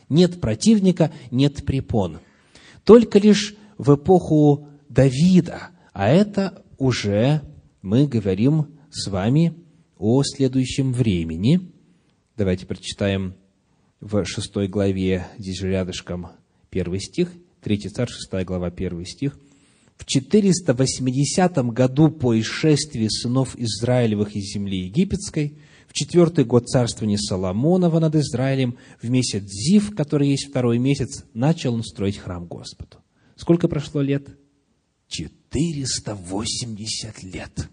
нет 0.10 0.42
противника, 0.42 1.12
нет 1.32 1.64
препон. 1.66 2.20
Только 2.84 3.20
лишь 3.20 3.56
в 3.78 3.96
эпоху 3.96 4.68
Давида, 5.00 5.70
а 5.94 6.10
это 6.10 6.62
уже 6.78 7.42
мы 7.82 8.06
говорим 8.06 8.78
с 8.92 9.08
вами 9.08 9.54
о 9.98 10.24
следующем 10.24 10.92
времени. 10.92 11.72
Давайте 12.36 12.66
прочитаем 12.66 13.36
в 14.02 14.26
шестой 14.26 14.68
главе, 14.68 15.26
здесь 15.38 15.58
же 15.58 15.70
рядышком, 15.70 16.28
первый 16.70 17.00
стих, 17.00 17.32
третий 17.62 17.88
царь, 17.88 18.10
шестая 18.10 18.44
глава, 18.44 18.72
первый 18.72 19.06
стих. 19.06 19.40
В 19.96 20.06
480 20.06 21.56
году 21.72 22.12
по 22.12 22.38
исшествии 22.38 23.08
сынов 23.08 23.56
Израилевых 23.58 24.36
из 24.36 24.54
земли 24.54 24.80
египетской– 24.80 25.58
в 25.88 25.94
четвертый 25.94 26.44
год 26.44 26.68
царствования 26.68 27.18
Соломонова 27.18 28.00
над 28.00 28.16
Израилем, 28.16 28.78
в 29.02 29.10
месяц 29.10 29.44
Зив, 29.46 29.96
который 29.96 30.28
есть 30.28 30.50
второй 30.50 30.78
месяц, 30.78 31.24
начал 31.34 31.74
он 31.74 31.84
строить 31.84 32.18
храм 32.18 32.46
Господу. 32.46 32.98
Сколько 33.36 33.68
прошло 33.68 34.02
лет? 34.02 34.38
480 35.10 37.24
лет. 37.24 37.70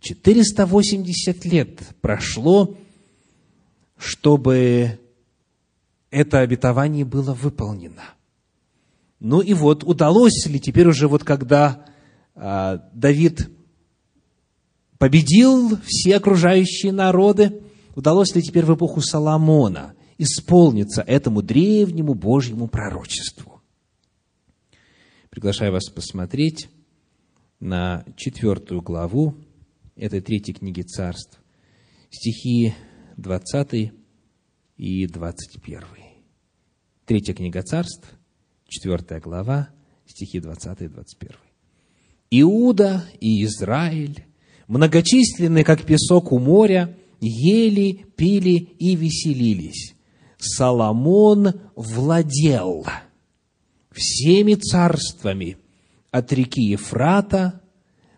480 0.00 1.44
лет 1.44 1.80
прошло, 2.00 2.76
чтобы 3.96 4.98
это 6.10 6.40
обетование 6.40 7.04
было 7.04 7.34
выполнено. 7.34 8.02
Ну 9.20 9.40
и 9.40 9.54
вот, 9.54 9.84
удалось 9.84 10.46
ли 10.46 10.58
теперь 10.58 10.88
уже 10.88 11.06
вот 11.06 11.22
когда 11.24 11.84
а, 12.34 12.88
Давид 12.94 13.50
победил 14.98 15.78
все 15.84 16.16
окружающие 16.16 16.92
народы. 16.92 17.62
Удалось 17.94 18.34
ли 18.34 18.42
теперь 18.42 18.64
в 18.64 18.74
эпоху 18.74 19.00
Соломона 19.00 19.94
исполниться 20.16 21.02
этому 21.02 21.42
древнему 21.42 22.14
Божьему 22.14 22.68
пророчеству. 22.68 23.49
Приглашаю 25.30 25.70
вас 25.70 25.88
посмотреть 25.88 26.68
на 27.60 28.04
четвертую 28.16 28.82
главу 28.82 29.36
этой 29.94 30.20
третьей 30.20 30.54
книги 30.54 30.82
царств, 30.82 31.40
стихи 32.10 32.74
20 33.16 33.92
и 34.76 35.06
21. 35.06 35.82
Третья 37.06 37.32
книга 37.32 37.62
царств, 37.62 38.10
четвертая 38.66 39.20
глава, 39.20 39.68
стихи 40.04 40.40
20 40.40 40.82
и 40.82 40.88
21. 40.88 41.36
Иуда 42.32 43.04
и 43.20 43.44
Израиль, 43.44 44.24
многочисленные, 44.66 45.62
как 45.62 45.84
песок 45.84 46.32
у 46.32 46.40
моря, 46.40 46.98
ели, 47.20 48.04
пили 48.16 48.56
и 48.80 48.96
веселились. 48.96 49.94
Соломон 50.38 51.52
владел 51.76 52.84
всеми 53.92 54.54
царствами 54.54 55.56
от 56.10 56.32
реки 56.32 56.72
Ефрата 56.72 57.60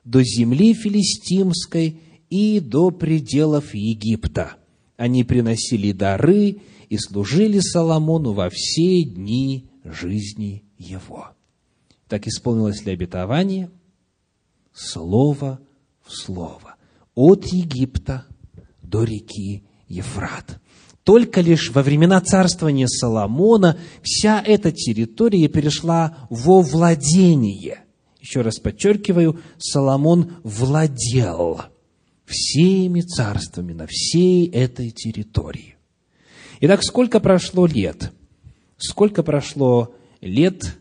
до 0.04 0.22
земли 0.22 0.74
филистимской 0.74 2.00
и 2.30 2.60
до 2.60 2.90
пределов 2.90 3.74
Египта. 3.74 4.56
Они 4.96 5.24
приносили 5.24 5.92
дары 5.92 6.60
и 6.88 6.98
служили 6.98 7.60
Соломону 7.60 8.32
во 8.32 8.50
все 8.50 9.02
дни 9.04 9.68
жизни 9.84 10.64
его. 10.78 11.28
Так 12.08 12.26
исполнилось 12.26 12.84
ли 12.84 12.92
обетование? 12.92 13.70
Слово 14.72 15.60
в 16.04 16.12
слово. 16.12 16.76
От 17.14 17.46
Египта 17.46 18.26
до 18.82 19.04
реки 19.04 19.64
Ефрат. 19.88 20.60
Только 21.04 21.40
лишь 21.40 21.70
во 21.70 21.82
времена 21.82 22.20
царствования 22.20 22.86
Соломона 22.86 23.76
вся 24.02 24.42
эта 24.44 24.70
территория 24.70 25.48
перешла 25.48 26.16
во 26.30 26.62
владение. 26.62 27.80
Еще 28.20 28.42
раз 28.42 28.60
подчеркиваю, 28.60 29.40
Соломон 29.58 30.34
владел 30.44 31.62
всеми 32.24 33.00
царствами 33.00 33.72
на 33.72 33.86
всей 33.88 34.48
этой 34.48 34.90
территории. 34.90 35.76
Итак, 36.60 36.84
сколько 36.84 37.18
прошло 37.18 37.66
лет? 37.66 38.12
Сколько 38.76 39.24
прошло 39.24 39.94
лет 40.20 40.76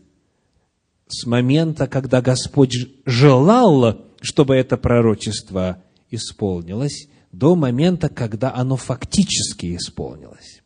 с 1.08 1.26
момента, 1.26 1.88
когда 1.88 2.22
Господь 2.22 2.76
желал, 3.04 4.06
чтобы 4.20 4.54
это 4.54 4.76
пророчество 4.76 5.82
исполнилось, 6.10 7.08
до 7.32 7.56
момента, 7.56 8.08
когда 8.10 8.54
оно 8.54 8.76
фактически 8.76 9.74
исполнилось. 9.76 10.62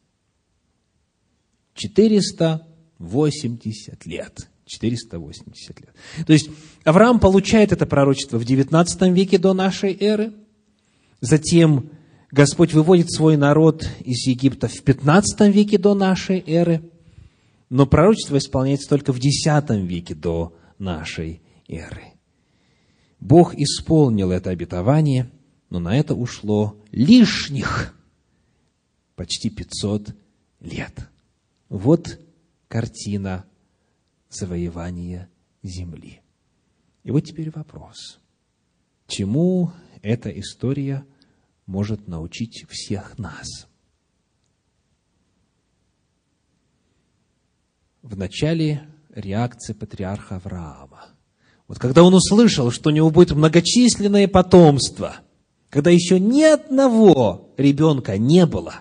480 1.74 4.06
лет. 4.06 4.48
480 4.66 5.80
лет. 5.80 5.94
То 6.26 6.32
есть 6.32 6.50
Авраам 6.84 7.20
получает 7.20 7.70
это 7.70 7.86
пророчество 7.86 8.38
в 8.38 8.44
19 8.44 9.02
веке 9.12 9.38
до 9.38 9.54
нашей 9.54 9.96
эры. 9.98 10.32
Затем 11.20 11.90
Господь 12.32 12.74
выводит 12.74 13.12
свой 13.12 13.36
народ 13.36 13.88
из 14.00 14.26
Египта 14.26 14.66
в 14.66 14.82
15 14.82 15.54
веке 15.54 15.78
до 15.78 15.94
нашей 15.94 16.42
эры. 16.44 16.82
Но 17.70 17.86
пророчество 17.86 18.38
исполняется 18.38 18.88
только 18.88 19.12
в 19.12 19.18
X 19.18 19.46
веке 19.70 20.16
до 20.16 20.56
нашей 20.80 21.42
эры. 21.68 22.02
Бог 23.20 23.54
исполнил 23.54 24.32
это 24.32 24.50
обетование– 24.50 25.30
но 25.70 25.80
на 25.80 25.96
это 25.96 26.14
ушло 26.14 26.76
лишних 26.92 27.94
почти 29.16 29.50
500 29.50 30.14
лет. 30.60 31.08
Вот 31.68 32.20
картина 32.68 33.44
завоевания 34.30 35.28
земли. 35.62 36.20
И 37.02 37.10
вот 37.10 37.20
теперь 37.20 37.50
вопрос. 37.50 38.20
Чему 39.06 39.72
эта 40.02 40.30
история 40.30 41.04
может 41.66 42.06
научить 42.08 42.64
всех 42.68 43.18
нас? 43.18 43.68
В 48.02 48.16
начале 48.16 48.88
реакции 49.10 49.72
патриарха 49.72 50.36
Авраама. 50.36 51.06
Вот 51.66 51.80
когда 51.80 52.04
он 52.04 52.14
услышал, 52.14 52.70
что 52.70 52.90
у 52.90 52.92
него 52.92 53.10
будет 53.10 53.32
многочисленное 53.32 54.28
потомство– 54.28 55.16
когда 55.76 55.90
еще 55.90 56.18
ни 56.18 56.40
одного 56.40 57.50
ребенка 57.58 58.16
не 58.16 58.46
было, 58.46 58.76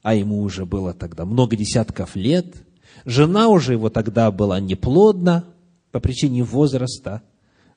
а 0.00 0.14
ему 0.14 0.40
уже 0.40 0.64
было 0.64 0.94
тогда 0.94 1.26
много 1.26 1.54
десятков 1.54 2.16
лет, 2.16 2.64
жена 3.04 3.48
уже 3.48 3.74
его 3.74 3.90
тогда 3.90 4.30
была 4.30 4.58
неплодна 4.58 5.44
по 5.92 6.00
причине 6.00 6.44
возраста, 6.44 7.20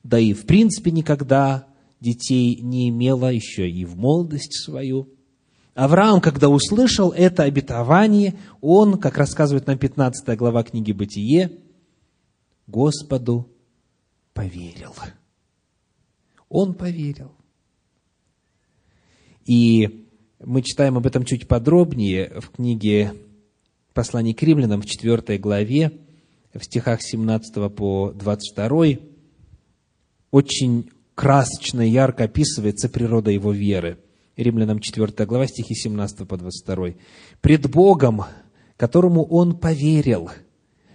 да 0.02 0.18
и 0.18 0.32
в 0.32 0.46
принципе 0.46 0.92
никогда 0.92 1.66
детей 2.00 2.58
не 2.62 2.88
имела 2.88 3.30
еще 3.30 3.68
и 3.68 3.84
в 3.84 3.98
молодость 3.98 4.64
свою. 4.64 5.10
Авраам, 5.74 6.22
когда 6.22 6.48
услышал 6.48 7.10
это 7.10 7.42
обетование, 7.42 8.38
он, 8.62 8.96
как 8.96 9.18
рассказывает 9.18 9.66
нам 9.66 9.76
15 9.76 10.38
глава 10.38 10.62
книги 10.62 10.92
«Бытие», 10.92 11.58
Господу 12.66 13.50
поверил. 14.32 14.94
Он 16.48 16.72
поверил. 16.72 17.32
И 19.46 20.06
мы 20.42 20.62
читаем 20.62 20.96
об 20.96 21.06
этом 21.06 21.24
чуть 21.24 21.48
подробнее 21.48 22.40
в 22.40 22.50
книге 22.50 23.14
«Послание 23.92 24.34
к 24.34 24.42
римлянам» 24.42 24.82
в 24.82 24.86
4 24.86 25.38
главе, 25.38 25.92
в 26.54 26.64
стихах 26.64 27.02
17 27.02 27.74
по 27.74 28.12
22. 28.14 28.84
Очень 30.30 30.90
красочно 31.14 31.86
и 31.86 31.90
ярко 31.90 32.24
описывается 32.24 32.88
природа 32.88 33.30
его 33.30 33.52
веры. 33.52 33.98
Римлянам 34.36 34.80
4 34.80 35.26
глава, 35.26 35.46
стихи 35.46 35.74
17 35.74 36.26
по 36.26 36.36
22. 36.36 36.94
«Пред 37.40 37.70
Богом, 37.70 38.22
которому 38.76 39.24
он 39.24 39.58
поверил, 39.58 40.30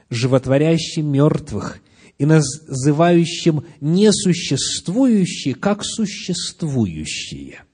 животворящим 0.09 1.11
мертвых 1.11 1.79
и 2.17 2.25
называющим 2.25 3.65
несуществующие 3.81 5.53
как 5.53 5.83
существующие» 5.83 7.65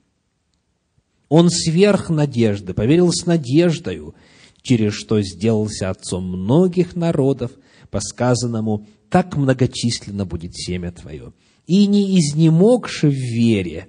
Он 1.32 1.50
сверх 1.50 2.10
надежды, 2.10 2.74
поверил 2.74 3.10
с 3.14 3.26
надеждою, 3.26 4.16
через 4.62 4.92
что 4.92 5.22
сделался 5.22 5.90
отцом 5.90 6.26
многих 6.26 6.94
народов, 6.98 7.52
по 7.90 8.02
сказанному, 8.02 8.86
так 9.10 9.38
многочисленно 9.38 10.26
будет 10.26 10.58
семя 10.58 10.92
твое. 10.92 11.32
И 11.68 11.88
не 11.88 12.20
изнемогши 12.20 13.08
в 13.08 13.14
вере, 13.14 13.88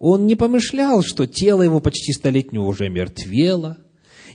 он 0.00 0.26
не 0.26 0.34
помышлял, 0.34 1.04
что 1.04 1.28
тело 1.28 1.62
его 1.62 1.78
почти 1.78 2.12
столетнего 2.12 2.64
уже 2.64 2.88
мертвело, 2.88 3.76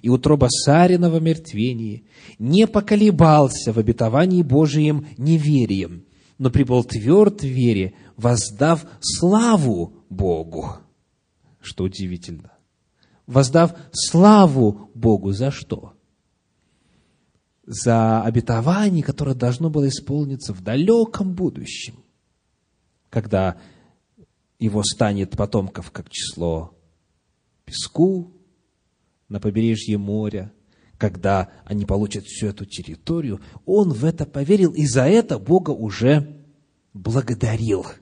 и 0.02 0.08
утроба 0.08 0.48
Саринова 0.50 1.20
мертвении, 1.20 2.06
не 2.40 2.68
поколебался 2.68 3.74
в 3.74 3.80
обетовании 3.80 4.44
Божием 4.44 5.08
неверием, 5.18 6.06
но 6.38 6.50
прибыл 6.50 6.86
тверд 6.86 7.42
в 7.42 7.48
вере, 7.48 7.96
воздав 8.16 8.86
славу 9.02 10.06
Богу 10.10 10.85
что 11.66 11.84
удивительно. 11.84 12.52
Воздав 13.28 13.76
славу 13.92 14.92
Богу 14.94 15.32
за 15.32 15.52
что? 15.52 15.94
За 17.66 18.22
обетование, 18.22 19.04
которое 19.04 19.36
должно 19.36 19.70
было 19.70 19.88
исполниться 19.88 20.54
в 20.54 20.62
далеком 20.62 21.34
будущем, 21.34 22.04
когда 23.10 23.58
его 24.60 24.84
станет 24.84 25.32
потомков 25.32 25.92
как 25.92 26.10
число 26.10 26.78
песку 27.66 28.32
на 29.28 29.40
побережье 29.40 29.98
моря, 29.98 30.54
когда 30.98 31.50
они 31.66 31.86
получат 31.86 32.26
всю 32.26 32.48
эту 32.48 32.66
территорию, 32.66 33.42
он 33.66 33.92
в 33.92 34.06
это 34.06 34.26
поверил, 34.26 34.72
и 34.72 34.86
за 34.86 35.06
это 35.06 35.40
Бога 35.40 35.72
уже 35.72 36.46
благодарил– 36.94 37.86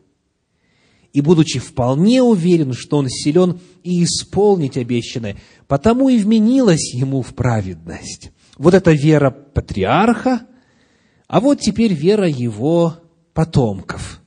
и 1.13 1.21
будучи 1.21 1.59
вполне 1.59 2.23
уверен, 2.23 2.73
что 2.73 2.97
он 2.97 3.07
силен 3.07 3.59
и 3.83 4.03
исполнить 4.03 4.77
обещанное, 4.77 5.37
потому 5.67 6.09
и 6.09 6.17
вменилась 6.17 6.93
ему 6.93 7.21
в 7.21 7.35
праведность. 7.35 8.31
Вот 8.57 8.73
это 8.73 8.91
вера 8.91 9.29
патриарха, 9.29 10.47
а 11.27 11.39
вот 11.39 11.59
теперь 11.59 11.93
вера 11.93 12.27
его 12.27 12.97
потомков. 13.33 14.21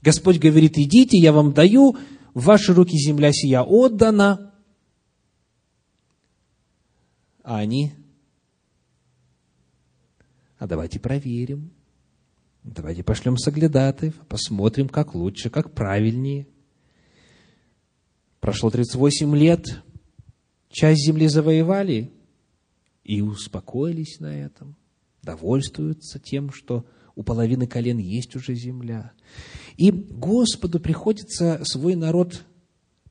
Господь 0.00 0.38
говорит, 0.38 0.78
идите, 0.78 1.18
я 1.18 1.32
вам 1.32 1.52
даю, 1.52 1.96
в 2.34 2.44
ваши 2.44 2.72
руки 2.72 2.96
земля 2.96 3.30
сия 3.32 3.62
отдана. 3.62 4.52
А 7.44 7.58
они? 7.58 7.92
А 10.58 10.66
давайте 10.66 10.98
проверим. 10.98 11.70
Давайте 12.64 13.02
пошлем 13.02 13.36
соглядатаев, 13.36 14.14
посмотрим, 14.28 14.88
как 14.88 15.16
лучше, 15.16 15.50
как 15.50 15.72
правильнее. 15.72 16.46
Прошло 18.38 18.70
38 18.70 19.36
лет, 19.36 19.82
часть 20.68 21.04
земли 21.04 21.26
завоевали 21.26 22.12
и 23.02 23.20
успокоились 23.20 24.20
на 24.20 24.36
этом, 24.36 24.76
довольствуются 25.22 26.20
тем, 26.20 26.52
что 26.52 26.84
у 27.16 27.24
половины 27.24 27.66
колен 27.66 27.98
есть 27.98 28.36
уже 28.36 28.54
земля. 28.54 29.12
И 29.76 29.90
Господу 29.90 30.78
приходится 30.78 31.60
свой 31.64 31.96
народ 31.96 32.44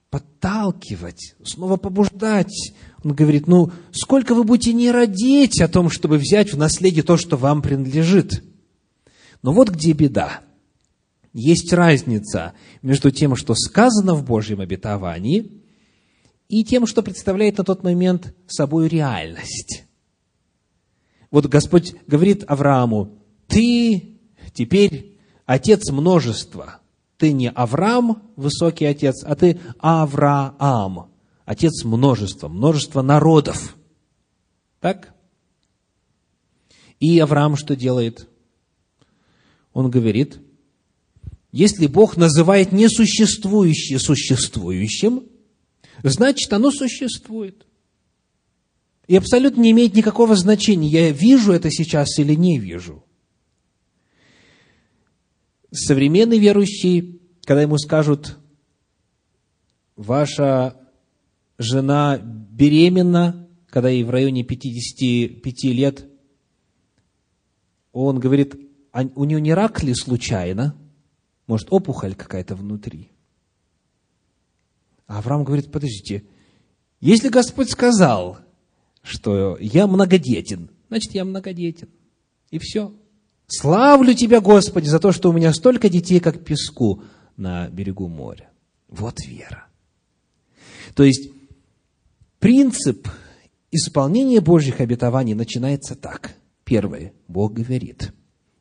подталкивать, 0.09 1.35
снова 1.43 1.75
побуждать. 1.75 2.73
Он 3.03 3.13
говорит, 3.13 3.47
ну, 3.47 3.71
сколько 3.91 4.33
вы 4.33 4.45
будете 4.45 4.71
не 4.73 4.91
родить 4.91 5.59
о 5.61 5.67
том, 5.67 5.89
чтобы 5.89 6.17
взять 6.17 6.53
в 6.53 6.57
наследие 6.57 7.03
то, 7.03 7.17
что 7.17 7.35
вам 7.35 7.61
принадлежит. 7.61 8.43
Но 9.41 9.53
вот 9.53 9.69
где 9.69 9.93
беда. 9.93 10.41
Есть 11.33 11.71
разница 11.73 12.53
между 12.81 13.11
тем, 13.11 13.35
что 13.35 13.55
сказано 13.55 14.15
в 14.15 14.25
Божьем 14.25 14.59
обетовании, 14.59 15.63
и 16.49 16.65
тем, 16.65 16.85
что 16.85 17.01
представляет 17.01 17.57
на 17.57 17.63
тот 17.63 17.83
момент 17.83 18.35
собой 18.47 18.89
реальность. 18.89 19.85
Вот 21.31 21.45
Господь 21.45 21.95
говорит 22.07 22.43
Аврааму, 22.45 23.23
ты 23.47 24.19
теперь 24.53 25.17
отец 25.45 25.89
множества. 25.89 26.81
Ты 27.17 27.31
не 27.31 27.49
Авраам, 27.49 28.23
высокий 28.35 28.85
отец, 28.85 29.23
а 29.23 29.35
ты 29.35 29.59
Авраам, 29.79 31.11
отец 31.45 31.85
множества, 31.85 32.49
множество 32.49 33.01
народов. 33.01 33.77
Так? 34.81 35.13
И 36.99 37.17
Авраам 37.19 37.55
что 37.55 37.77
делает? 37.77 38.27
Он 39.74 39.89
говорит, 39.89 40.39
если 41.51 41.88
Бог 41.88 42.17
называет 42.17 42.72
несуществующее 42.72 43.99
существующим, 43.99 45.24
значит, 46.03 46.51
оно 46.53 46.72
существует. 46.72 47.65
И 49.07 49.15
абсолютно 49.15 49.61
не 49.61 49.72
имеет 49.72 49.93
никакого 49.93 50.36
значения, 50.36 50.88
я 50.88 51.11
вижу 51.11 51.51
это 51.51 51.69
сейчас 51.69 52.17
или 52.19 52.34
не 52.34 52.59
вижу. 52.59 53.03
Современный 55.72 56.39
верующий, 56.39 57.22
когда 57.43 57.61
ему 57.61 57.78
скажут, 57.78 58.38
ваша 59.95 60.78
жена 61.57 62.17
беременна, 62.17 63.49
когда 63.69 63.89
ей 63.89 64.03
в 64.03 64.09
районе 64.09 64.43
55 64.43 65.63
лет, 65.65 66.09
он 67.91 68.19
говорит, 68.19 68.55
а 68.91 69.03
у 69.15 69.25
нее 69.25 69.41
не 69.41 69.53
рак 69.53 69.83
ли 69.83 69.93
случайно? 69.93 70.75
Может, 71.47 71.67
опухоль 71.71 72.15
какая-то 72.15 72.55
внутри? 72.55 73.11
А 75.07 75.19
Авраам 75.19 75.43
говорит, 75.43 75.71
подождите, 75.71 76.23
если 76.99 77.29
Господь 77.29 77.69
сказал– 77.69 78.39
что 79.03 79.57
я 79.59 79.87
многодетен, 79.87 80.69
значит, 80.89 81.13
я 81.13 81.25
многодетен. 81.25 81.89
И 82.49 82.59
все. 82.59 82.93
Славлю 83.47 84.13
Тебя, 84.13 84.41
Господи, 84.41 84.87
за 84.87 84.99
то, 84.99 85.11
что 85.11 85.29
у 85.29 85.33
меня 85.33 85.53
столько 85.53 85.89
детей, 85.89 86.19
как 86.19 86.43
песку 86.43 87.03
на 87.37 87.67
берегу 87.69 88.07
моря. 88.07 88.49
Вот 88.87 89.19
вера. 89.25 89.67
То 90.95 91.03
есть, 91.03 91.31
принцип 92.39 93.07
исполнения 93.71 94.41
Божьих 94.41 94.79
обетований 94.79 95.33
начинается 95.33 95.95
так. 95.95 96.35
Первое. 96.63 97.13
Бог 97.27 97.53
говорит. 97.53 98.13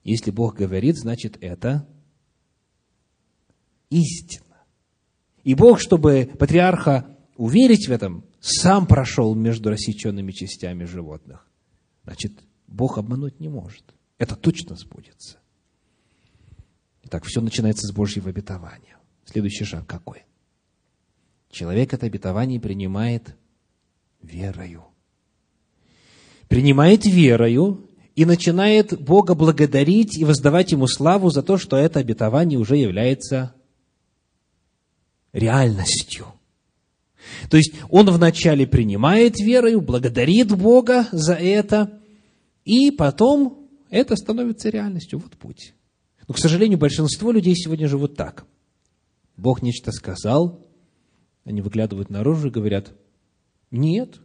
Если 0.02 0.30
Бог 0.30 0.56
говорит, 0.56 0.96
значит, 0.96 1.36
это 1.40 1.86
истина. 3.90 4.64
И 5.44 5.54
Бог, 5.54 5.80
чтобы 5.80 6.30
патриарха 6.38 7.16
уверить 7.36 7.88
в 7.88 7.92
этом, 7.92 8.24
сам 8.40 8.86
прошел 8.86 9.34
между 9.34 9.70
рассеченными 9.70 10.32
частями 10.32 10.84
животных. 10.84 11.46
Значит, 12.04 12.32
Бог 12.66 12.98
обмануть 12.98 13.40
не 13.40 13.48
может. 13.48 13.84
Это 14.18 14.36
точно 14.36 14.76
сбудется. 14.76 15.38
Итак, 17.04 17.24
все 17.24 17.40
начинается 17.40 17.86
с 17.86 17.92
Божьего 17.92 18.30
обетования. 18.30 18.96
Следующий 19.24 19.64
шаг 19.64 19.86
какой? 19.86 20.24
Человек 21.50 21.92
это 21.92 22.06
обетование 22.06 22.60
принимает 22.60 23.36
верою. 24.22 24.84
Принимает 26.48 27.04
верою 27.04 27.89
и 28.16 28.24
начинает 28.24 29.00
Бога 29.00 29.34
благодарить 29.34 30.18
и 30.18 30.24
воздавать 30.24 30.72
Ему 30.72 30.86
славу 30.86 31.30
за 31.30 31.42
то, 31.42 31.56
что 31.56 31.76
это 31.76 32.00
обетование 32.00 32.58
уже 32.58 32.76
является 32.76 33.54
реальностью– 35.32 36.26
то 37.50 37.56
есть 37.56 37.74
он 37.88 38.10
вначале 38.10 38.66
принимает 38.66 39.38
верою, 39.38 39.80
благодарит 39.80 40.56
Бога 40.56 41.08
за 41.12 41.34
это, 41.34 42.00
и 42.64 42.90
потом 42.90 43.68
это 43.90 44.16
становится 44.16 44.68
реальностью. 44.68 45.18
Вот 45.18 45.32
путь. 45.32 45.74
Но, 46.28 46.34
к 46.34 46.38
сожалению, 46.38 46.78
большинство 46.78 47.32
людей 47.32 47.54
сегодня 47.54 47.88
живут 47.88 48.16
так. 48.16 48.46
Бог 49.36 49.62
нечто 49.62 49.90
сказал, 49.90 50.66
они 51.44 51.62
выглядывают 51.62 52.10
наружу 52.10 52.48
и 52.48 52.52
говорят, 52.52 52.92
нет, 53.70 54.20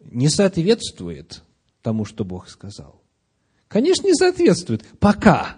не 0.00 0.28
соответствует 0.28 1.42
тому, 1.84 2.04
что 2.04 2.24
Бог 2.24 2.48
сказал. 2.48 3.02
Конечно, 3.68 4.06
не 4.06 4.14
соответствует. 4.14 4.84
Пока. 4.98 5.56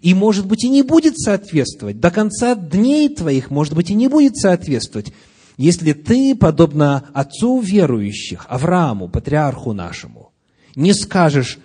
И, 0.00 0.14
может 0.14 0.46
быть, 0.46 0.64
и 0.64 0.68
не 0.68 0.82
будет 0.82 1.18
соответствовать. 1.18 2.00
До 2.00 2.10
конца 2.10 2.54
дней 2.54 3.08
твоих, 3.08 3.50
может 3.50 3.74
быть, 3.74 3.90
и 3.90 3.94
не 3.94 4.08
будет 4.08 4.36
соответствовать. 4.36 5.12
Если 5.56 5.92
ты, 5.92 6.34
подобно 6.36 7.08
отцу 7.12 7.60
верующих, 7.60 8.46
Аврааму, 8.48 9.08
патриарху 9.08 9.72
нашему, 9.72 10.32
не 10.76 10.94
скажешь, 10.94 11.58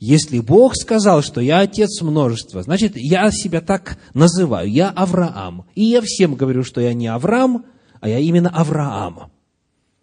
если 0.00 0.40
Бог 0.40 0.74
сказал, 0.74 1.22
что 1.22 1.40
я 1.40 1.60
отец 1.60 2.02
множества, 2.02 2.62
значит, 2.62 2.92
я 2.96 3.30
себя 3.30 3.60
так 3.60 3.98
называю, 4.14 4.70
я 4.70 4.90
Авраам. 4.90 5.66
И 5.74 5.84
я 5.84 6.00
всем 6.02 6.34
говорю, 6.34 6.64
что 6.64 6.80
я 6.80 6.92
не 6.92 7.06
Авраам, 7.06 7.66
а 8.00 8.08
я 8.08 8.18
именно 8.18 8.50
Авраам. 8.50 9.30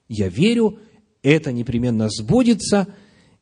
Я 0.08 0.30
верю, 0.30 0.80
это 1.24 1.52
непременно 1.52 2.08
сбудется, 2.10 2.88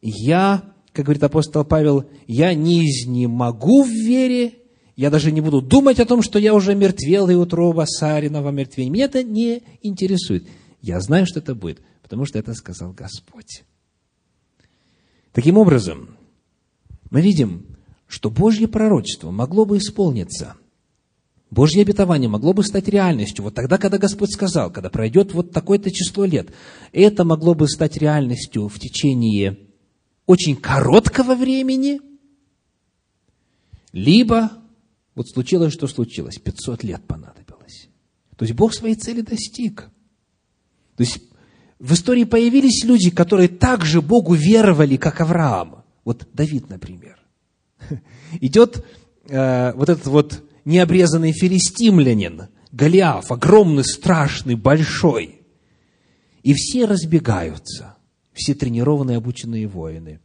я 0.10 0.74
как 0.94 1.06
говорит 1.06 1.24
апостол 1.24 1.66
Павел, 1.66 2.06
я 2.28 2.54
не 2.54 2.88
изнемогу 2.88 3.84
в 3.84 3.90
вере, 3.90 4.54
я 4.96 5.10
даже 5.10 5.32
не 5.32 5.42
буду 5.42 5.60
думать 5.60 6.00
о 6.00 6.06
том, 6.06 6.22
что 6.22 6.38
я 6.38 6.54
уже 6.54 6.76
мертвел, 6.76 7.30
и 7.30 7.34
утроба 7.34 7.86
Сарина 7.88 8.44
во 8.44 8.52
мертвении. 8.52 8.92
Меня 8.92 9.06
это 9.06 9.24
не 9.24 9.64
интересует. 9.82 10.48
Я 10.82 11.02
знаю, 11.02 11.26
что 11.26 11.40
это 11.40 11.56
будет, 11.56 11.82
потому 12.04 12.26
что 12.26 12.38
это 12.38 12.54
сказал 12.54 12.94
Господь. 12.94 13.64
Таким 15.32 15.58
образом, 15.58 16.16
мы 17.10 17.22
видим, 17.22 17.66
что 18.06 18.30
Божье 18.30 18.68
пророчество 18.68 19.32
могло 19.32 19.66
бы 19.66 19.80
исполниться. 19.80 20.56
Божье 21.50 21.82
обетование 21.82 22.30
могло 22.30 22.54
бы 22.54 22.64
стать 22.64 22.88
реальностью. 22.88 23.44
Вот 23.44 23.56
тогда, 23.56 23.80
когда 23.80 23.98
Господь 23.98 24.32
сказал, 24.32 24.72
когда 24.72 24.92
пройдет 24.92 25.34
вот 25.34 25.52
такое-то 25.52 25.90
число 25.90 26.26
лет, 26.26 26.50
это 26.92 27.24
могло 27.24 27.56
бы 27.56 27.68
стать 27.68 27.98
реальностью 27.98 28.68
в 28.68 28.78
течение 28.78 29.73
очень 30.26 30.56
короткого 30.56 31.36
времени, 31.36 32.00
либо 33.92 34.52
вот 35.16 35.30
случилось, 35.30 35.74
что 35.74 35.88
случилось, 35.88 36.38
500 36.38 36.84
лет 36.84 37.06
понадобилось. 37.06 37.90
То 38.36 38.46
есть 38.46 38.56
Бог 38.56 38.74
своей 38.74 38.96
цели 38.96 39.22
достиг. 39.22 39.90
То 40.96 41.04
есть 41.04 41.22
в 41.80 41.94
истории 41.94 42.24
появились 42.24 42.84
люди, 42.84 43.10
которые 43.10 43.50
также 43.50 44.02
Богу 44.02 44.34
веровали, 44.34 44.98
как 44.98 45.22
Авраам. 45.22 45.84
Вот 46.04 46.28
Давид, 46.34 46.70
например. 46.70 47.20
Идет 48.42 48.84
э, 49.28 49.74
вот 49.74 49.90
этот 49.90 50.08
вот 50.08 50.44
необрезанный 50.66 51.34
филистимлянин, 51.34 52.48
Голиаф, 52.72 53.32
огромный, 53.32 53.84
страшный, 53.84 54.56
большой. 54.56 55.42
И 56.42 56.54
все 56.54 56.86
разбегаются 56.86 57.93
все 58.34 58.54
тренированные, 58.54 59.18
обученные 59.18 59.68
воины. 59.68 60.20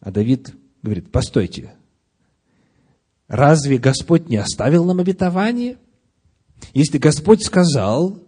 А 0.00 0.10
Давид 0.10 0.54
говорит, 0.82 1.10
постойте, 1.10 1.72
разве 3.28 3.78
Господь 3.78 4.28
не 4.28 4.36
оставил 4.36 4.84
нам 4.84 5.00
обетование? 5.00 5.78
Если 6.74 6.98
Господь 6.98 7.44
сказал, 7.44 8.18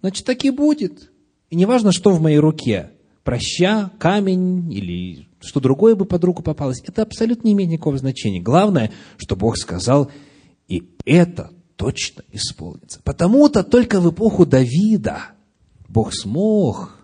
значит, 0.00 0.24
так 0.24 0.44
и 0.44 0.50
будет. 0.50 1.10
И 1.50 1.56
не 1.56 1.66
важно, 1.66 1.92
что 1.92 2.12
в 2.12 2.20
моей 2.20 2.38
руке, 2.38 2.90
проща, 3.24 3.90
камень 3.98 4.72
или 4.72 5.28
что 5.40 5.60
другое 5.60 5.96
бы 5.96 6.04
под 6.04 6.22
руку 6.24 6.42
попалось, 6.42 6.82
это 6.86 7.02
абсолютно 7.02 7.48
не 7.48 7.54
имеет 7.54 7.70
никакого 7.70 7.98
значения. 7.98 8.40
Главное, 8.40 8.92
что 9.16 9.36
Бог 9.36 9.56
сказал, 9.56 10.10
и 10.68 10.88
это 11.04 11.50
точно 11.76 12.22
исполнится. 12.30 13.00
Потому-то 13.02 13.64
только 13.64 14.00
в 14.00 14.10
эпоху 14.10 14.46
Давида 14.46 15.32
Бог 15.88 16.14
смог 16.14 17.01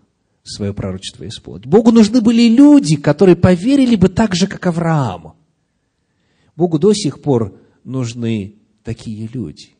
свое 0.49 0.72
пророчество 0.74 1.26
исполнить. 1.26 1.66
Богу 1.66 1.92
нужны 1.92 2.20
были 2.20 2.49
люди, 2.49 2.96
которые 2.96 3.36
поверили 3.36 3.96
бы 3.96 4.09
так 4.09 4.34
же, 4.34 4.46
как 4.46 4.66
Авраам. 4.66 5.34
Богу 6.57 6.78
до 6.78 6.92
сих 6.92 7.22
пор 7.22 7.61
нужны 7.84 8.57
такие 8.82 9.28
люди. 9.28 9.70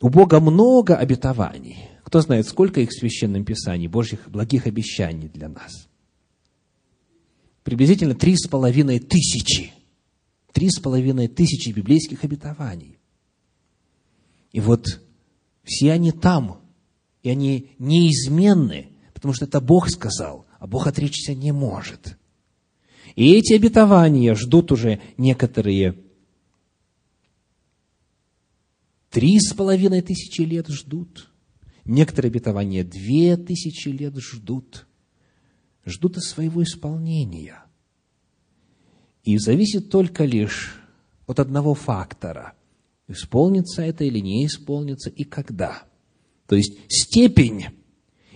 У 0.00 0.08
Бога 0.08 0.40
много 0.40 0.96
обетований. 0.96 1.88
Кто 2.04 2.20
знает, 2.20 2.46
сколько 2.46 2.80
их 2.80 2.90
в 2.90 2.98
Священном 2.98 3.44
Писании, 3.44 3.88
Божьих 3.88 4.28
благих 4.28 4.66
обещаний 4.66 5.28
для 5.28 5.48
нас? 5.48 5.88
Приблизительно 7.64 8.14
три 8.14 8.36
с 8.36 8.46
половиной 8.46 9.00
тысячи. 9.00 9.72
Три 10.52 10.70
с 10.70 10.78
половиной 10.78 11.26
тысячи 11.26 11.70
библейских 11.70 12.22
обетований. 12.22 12.98
И 14.52 14.60
вот 14.60 14.86
все 15.64 15.92
они 15.92 16.12
там, 16.12 16.60
и 17.26 17.28
они 17.28 17.72
неизменны, 17.80 18.90
потому 19.12 19.34
что 19.34 19.46
это 19.46 19.60
Бог 19.60 19.90
сказал, 19.90 20.46
а 20.60 20.68
Бог 20.68 20.86
отречься 20.86 21.34
не 21.34 21.50
может. 21.50 22.16
И 23.16 23.32
эти 23.32 23.54
обетования 23.54 24.36
ждут 24.36 24.70
уже 24.70 25.00
некоторые 25.18 25.98
три 29.10 29.40
с 29.40 29.52
половиной 29.54 30.02
тысячи 30.02 30.42
лет 30.42 30.68
ждут. 30.68 31.28
Некоторые 31.84 32.30
обетования 32.30 32.84
две 32.84 33.36
тысячи 33.36 33.88
лет 33.88 34.16
ждут. 34.18 34.86
Ждут 35.84 36.18
своего 36.18 36.62
исполнения. 36.62 37.64
И 39.24 39.36
зависит 39.38 39.90
только 39.90 40.24
лишь 40.24 40.80
от 41.26 41.40
одного 41.40 41.74
фактора. 41.74 42.52
Исполнится 43.08 43.82
это 43.82 44.04
или 44.04 44.20
не 44.20 44.46
исполнится, 44.46 45.10
и 45.10 45.24
когда. 45.24 45.82
То 46.46 46.56
есть 46.56 46.74
степень 46.88 47.66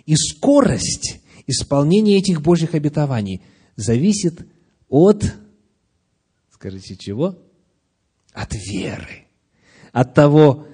и 0.06 0.16
скорость 0.16 1.20
исполнения 1.46 2.18
этих 2.18 2.42
Божьих 2.42 2.74
обетований 2.74 3.42
зависит 3.76 4.46
от, 4.88 5.24
скажите, 6.52 6.96
чего? 6.96 7.38
От 8.32 8.54
веры. 8.54 9.26
От 9.92 10.14
того, 10.14 10.66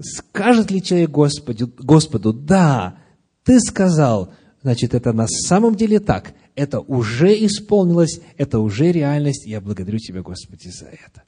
скажет 0.00 0.70
ли 0.70 0.82
человек 0.82 1.10
Господу, 1.10 1.72
Господу, 1.78 2.32
да, 2.32 2.98
ты 3.44 3.60
сказал, 3.60 4.32
значит, 4.62 4.94
это 4.94 5.12
на 5.12 5.26
самом 5.26 5.74
деле 5.74 6.00
так, 6.00 6.34
это 6.54 6.80
уже 6.80 7.32
исполнилось, 7.46 8.20
это 8.36 8.58
уже 8.58 8.92
реальность, 8.92 9.46
я 9.46 9.60
благодарю 9.60 9.98
Тебя, 9.98 10.22
Господи, 10.22 10.68
за 10.68 10.86
это. 10.86 11.22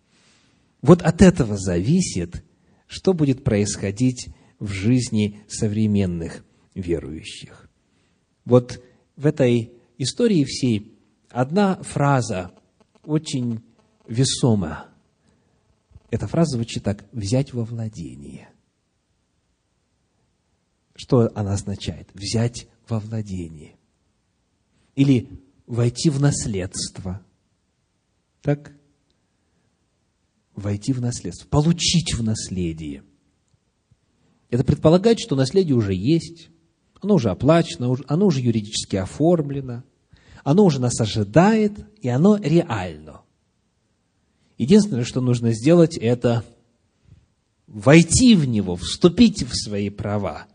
Вот 0.82 1.02
от 1.02 1.22
этого 1.22 1.56
зависит, 1.56 2.44
что 2.86 3.14
будет 3.14 3.42
происходить 3.42 4.28
в 4.58 4.68
жизни 4.68 5.40
современных 5.48 6.44
верующих. 6.74 7.68
Вот 8.44 8.82
в 9.16 9.26
этой 9.26 9.72
истории 9.98 10.44
всей 10.44 10.98
одна 11.30 11.82
фраза 11.82 12.52
очень 13.04 13.62
весома. 14.06 14.88
Эта 16.10 16.26
фраза 16.26 16.56
звучит 16.56 16.84
так 16.84 17.04
«взять 17.12 17.52
во 17.52 17.64
владение». 17.64 18.48
Что 20.94 21.30
она 21.34 21.54
означает? 21.54 22.08
Взять 22.14 22.68
во 22.88 23.00
владение. 23.00 23.76
Или 24.94 25.28
войти 25.66 26.08
в 26.08 26.20
наследство. 26.20 27.20
Так? 28.42 28.72
Войти 30.54 30.92
в 30.92 31.00
наследство. 31.00 31.48
Получить 31.48 32.14
в 32.14 32.22
наследие. 32.22 33.02
Это 34.54 34.62
предполагает, 34.62 35.18
что 35.18 35.34
наследие 35.34 35.74
уже 35.74 35.94
есть, 35.94 36.48
оно 37.00 37.14
уже 37.14 37.30
оплачено, 37.30 37.96
оно 38.06 38.26
уже 38.26 38.40
юридически 38.40 38.94
оформлено, 38.94 39.82
оно 40.44 40.64
уже 40.64 40.80
нас 40.80 41.00
ожидает, 41.00 41.72
и 42.00 42.08
оно 42.08 42.36
реально. 42.36 43.22
Единственное, 44.56 45.02
что 45.02 45.20
нужно 45.20 45.52
сделать, 45.52 45.96
это 45.96 46.44
войти 47.66 48.36
в 48.36 48.46
него, 48.46 48.76
вступить 48.76 49.42
в 49.42 49.56
свои 49.56 49.90
права. 49.90 50.46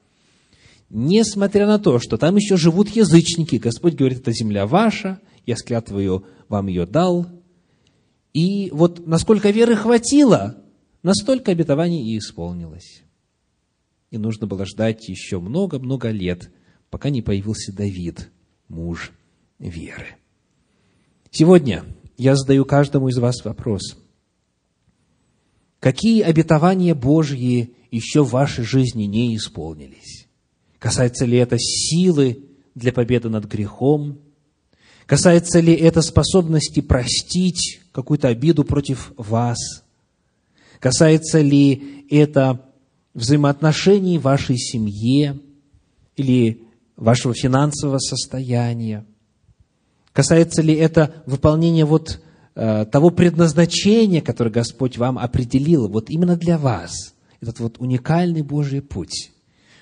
Несмотря 0.89 1.67
на 1.67 1.77
то, 1.77 1.99
что 1.99 2.15
там 2.15 2.37
еще 2.37 2.55
живут 2.55 2.87
язычники, 2.87 3.57
Господь 3.57 3.95
говорит, 3.95 4.19
это 4.19 4.31
земля 4.31 4.65
ваша, 4.65 5.19
я 5.45 5.57
склятвую 5.57 6.23
вам 6.47 6.67
ее 6.67 6.85
дал. 6.85 7.27
И 8.31 8.69
вот 8.71 9.05
насколько 9.05 9.49
веры 9.49 9.75
хватило, 9.75 10.55
настолько 11.03 11.51
обетований 11.51 12.13
и 12.13 12.17
исполнилось. 12.17 13.03
И 14.11 14.17
нужно 14.17 14.47
было 14.47 14.65
ждать 14.65 15.07
еще 15.07 15.39
много-много 15.39 16.09
лет, 16.09 16.51
пока 16.89 17.09
не 17.09 17.21
появился 17.21 17.71
Давид, 17.71 18.31
муж 18.67 19.11
веры. 19.59 20.15
Сегодня 21.31 21.85
я 22.17 22.35
задаю 22.35 22.65
каждому 22.65 23.09
из 23.09 23.17
вас 23.17 23.45
вопрос. 23.45 23.97
Какие 25.79 26.23
обетования 26.23 26.95
Божьи 26.95 27.75
еще 27.91 28.23
в 28.23 28.31
вашей 28.31 28.65
жизни 28.65 29.03
не 29.03 29.35
исполнились? 29.35 30.27
Касается 30.79 31.25
ли 31.25 31.37
это 31.37 31.57
силы 31.59 32.45
для 32.73 32.91
победы 32.91 33.29
над 33.29 33.45
грехом? 33.45 34.19
Касается 35.05 35.59
ли 35.59 35.73
это 35.73 36.01
способности 36.01 36.81
простить 36.81 37.81
какую-то 37.91 38.27
обиду 38.27 38.63
против 38.63 39.13
вас? 39.17 39.83
Касается 40.79 41.41
ли 41.41 42.05
это 42.09 42.68
взаимоотношений 43.19 44.17
вашей 44.17 44.57
семье 44.57 45.39
или 46.15 46.63
вашего 46.95 47.33
финансового 47.33 47.99
состояния? 47.99 49.05
Касается 50.13 50.61
ли 50.61 50.73
это 50.73 51.23
выполнения 51.25 51.85
вот 51.85 52.21
э, 52.55 52.85
того 52.85 53.09
предназначения, 53.09 54.21
которое 54.21 54.51
Господь 54.51 54.97
вам 54.97 55.19
определил, 55.19 55.87
вот 55.87 56.09
именно 56.09 56.35
для 56.35 56.57
вас, 56.57 57.13
этот 57.41 57.59
вот 57.59 57.75
уникальный 57.79 58.41
Божий 58.41 58.81
путь? 58.81 59.31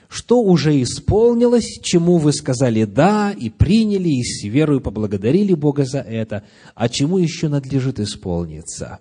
Что 0.10 0.42
уже 0.42 0.82
исполнилось, 0.82 1.80
чему 1.82 2.18
вы 2.18 2.32
сказали 2.32 2.86
«да» 2.86 3.32
и 3.32 3.50
приняли, 3.50 4.10
и 4.10 4.24
с 4.24 4.44
верою 4.44 4.80
поблагодарили 4.80 5.54
Бога 5.54 5.84
за 5.86 6.00
это, 6.00 6.44
а 6.76 6.88
чему 6.88 7.18
еще 7.18 7.50
надлежит 7.50 8.00
исполниться? 8.00 9.00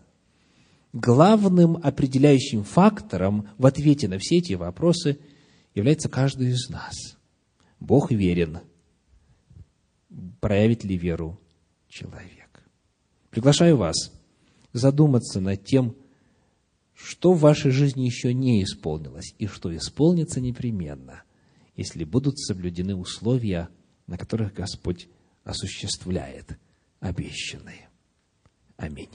Главным 0.99 1.77
определяющим 1.77 2.65
фактором 2.65 3.51
в 3.59 3.67
ответе 3.67 4.09
на 4.09 4.19
все 4.19 4.39
эти 4.39 4.55
вопросы 4.55 5.19
является 5.75 6.09
каждый 6.09 6.53
из 6.53 6.71
нас. 6.71 7.19
Бог 7.81 8.11
верен– 8.11 8.61
проявит 10.41 10.85
ли 10.85 10.97
веру 10.97 11.39
человек. 11.87 12.65
Приглашаю 13.29 13.77
вас 13.77 14.11
задуматься 14.73 15.39
над 15.39 15.67
тем, 15.67 15.95
что 16.95 17.35
в 17.35 17.41
вашей 17.41 17.73
жизни 17.73 18.07
еще 18.07 18.33
не 18.33 18.63
исполнилось, 18.63 19.35
и 19.39 19.47
что 19.47 19.77
исполнится 19.77 20.41
непременно, 20.41 21.25
если 21.77 22.05
будут 22.05 22.39
соблюдены 22.39 22.95
условия, 22.95 23.69
на 24.07 24.17
которых 24.17 24.55
Господь 24.55 25.09
осуществляет 25.45 26.59
обещанные. 27.01 27.91
Аминь. 28.79 29.11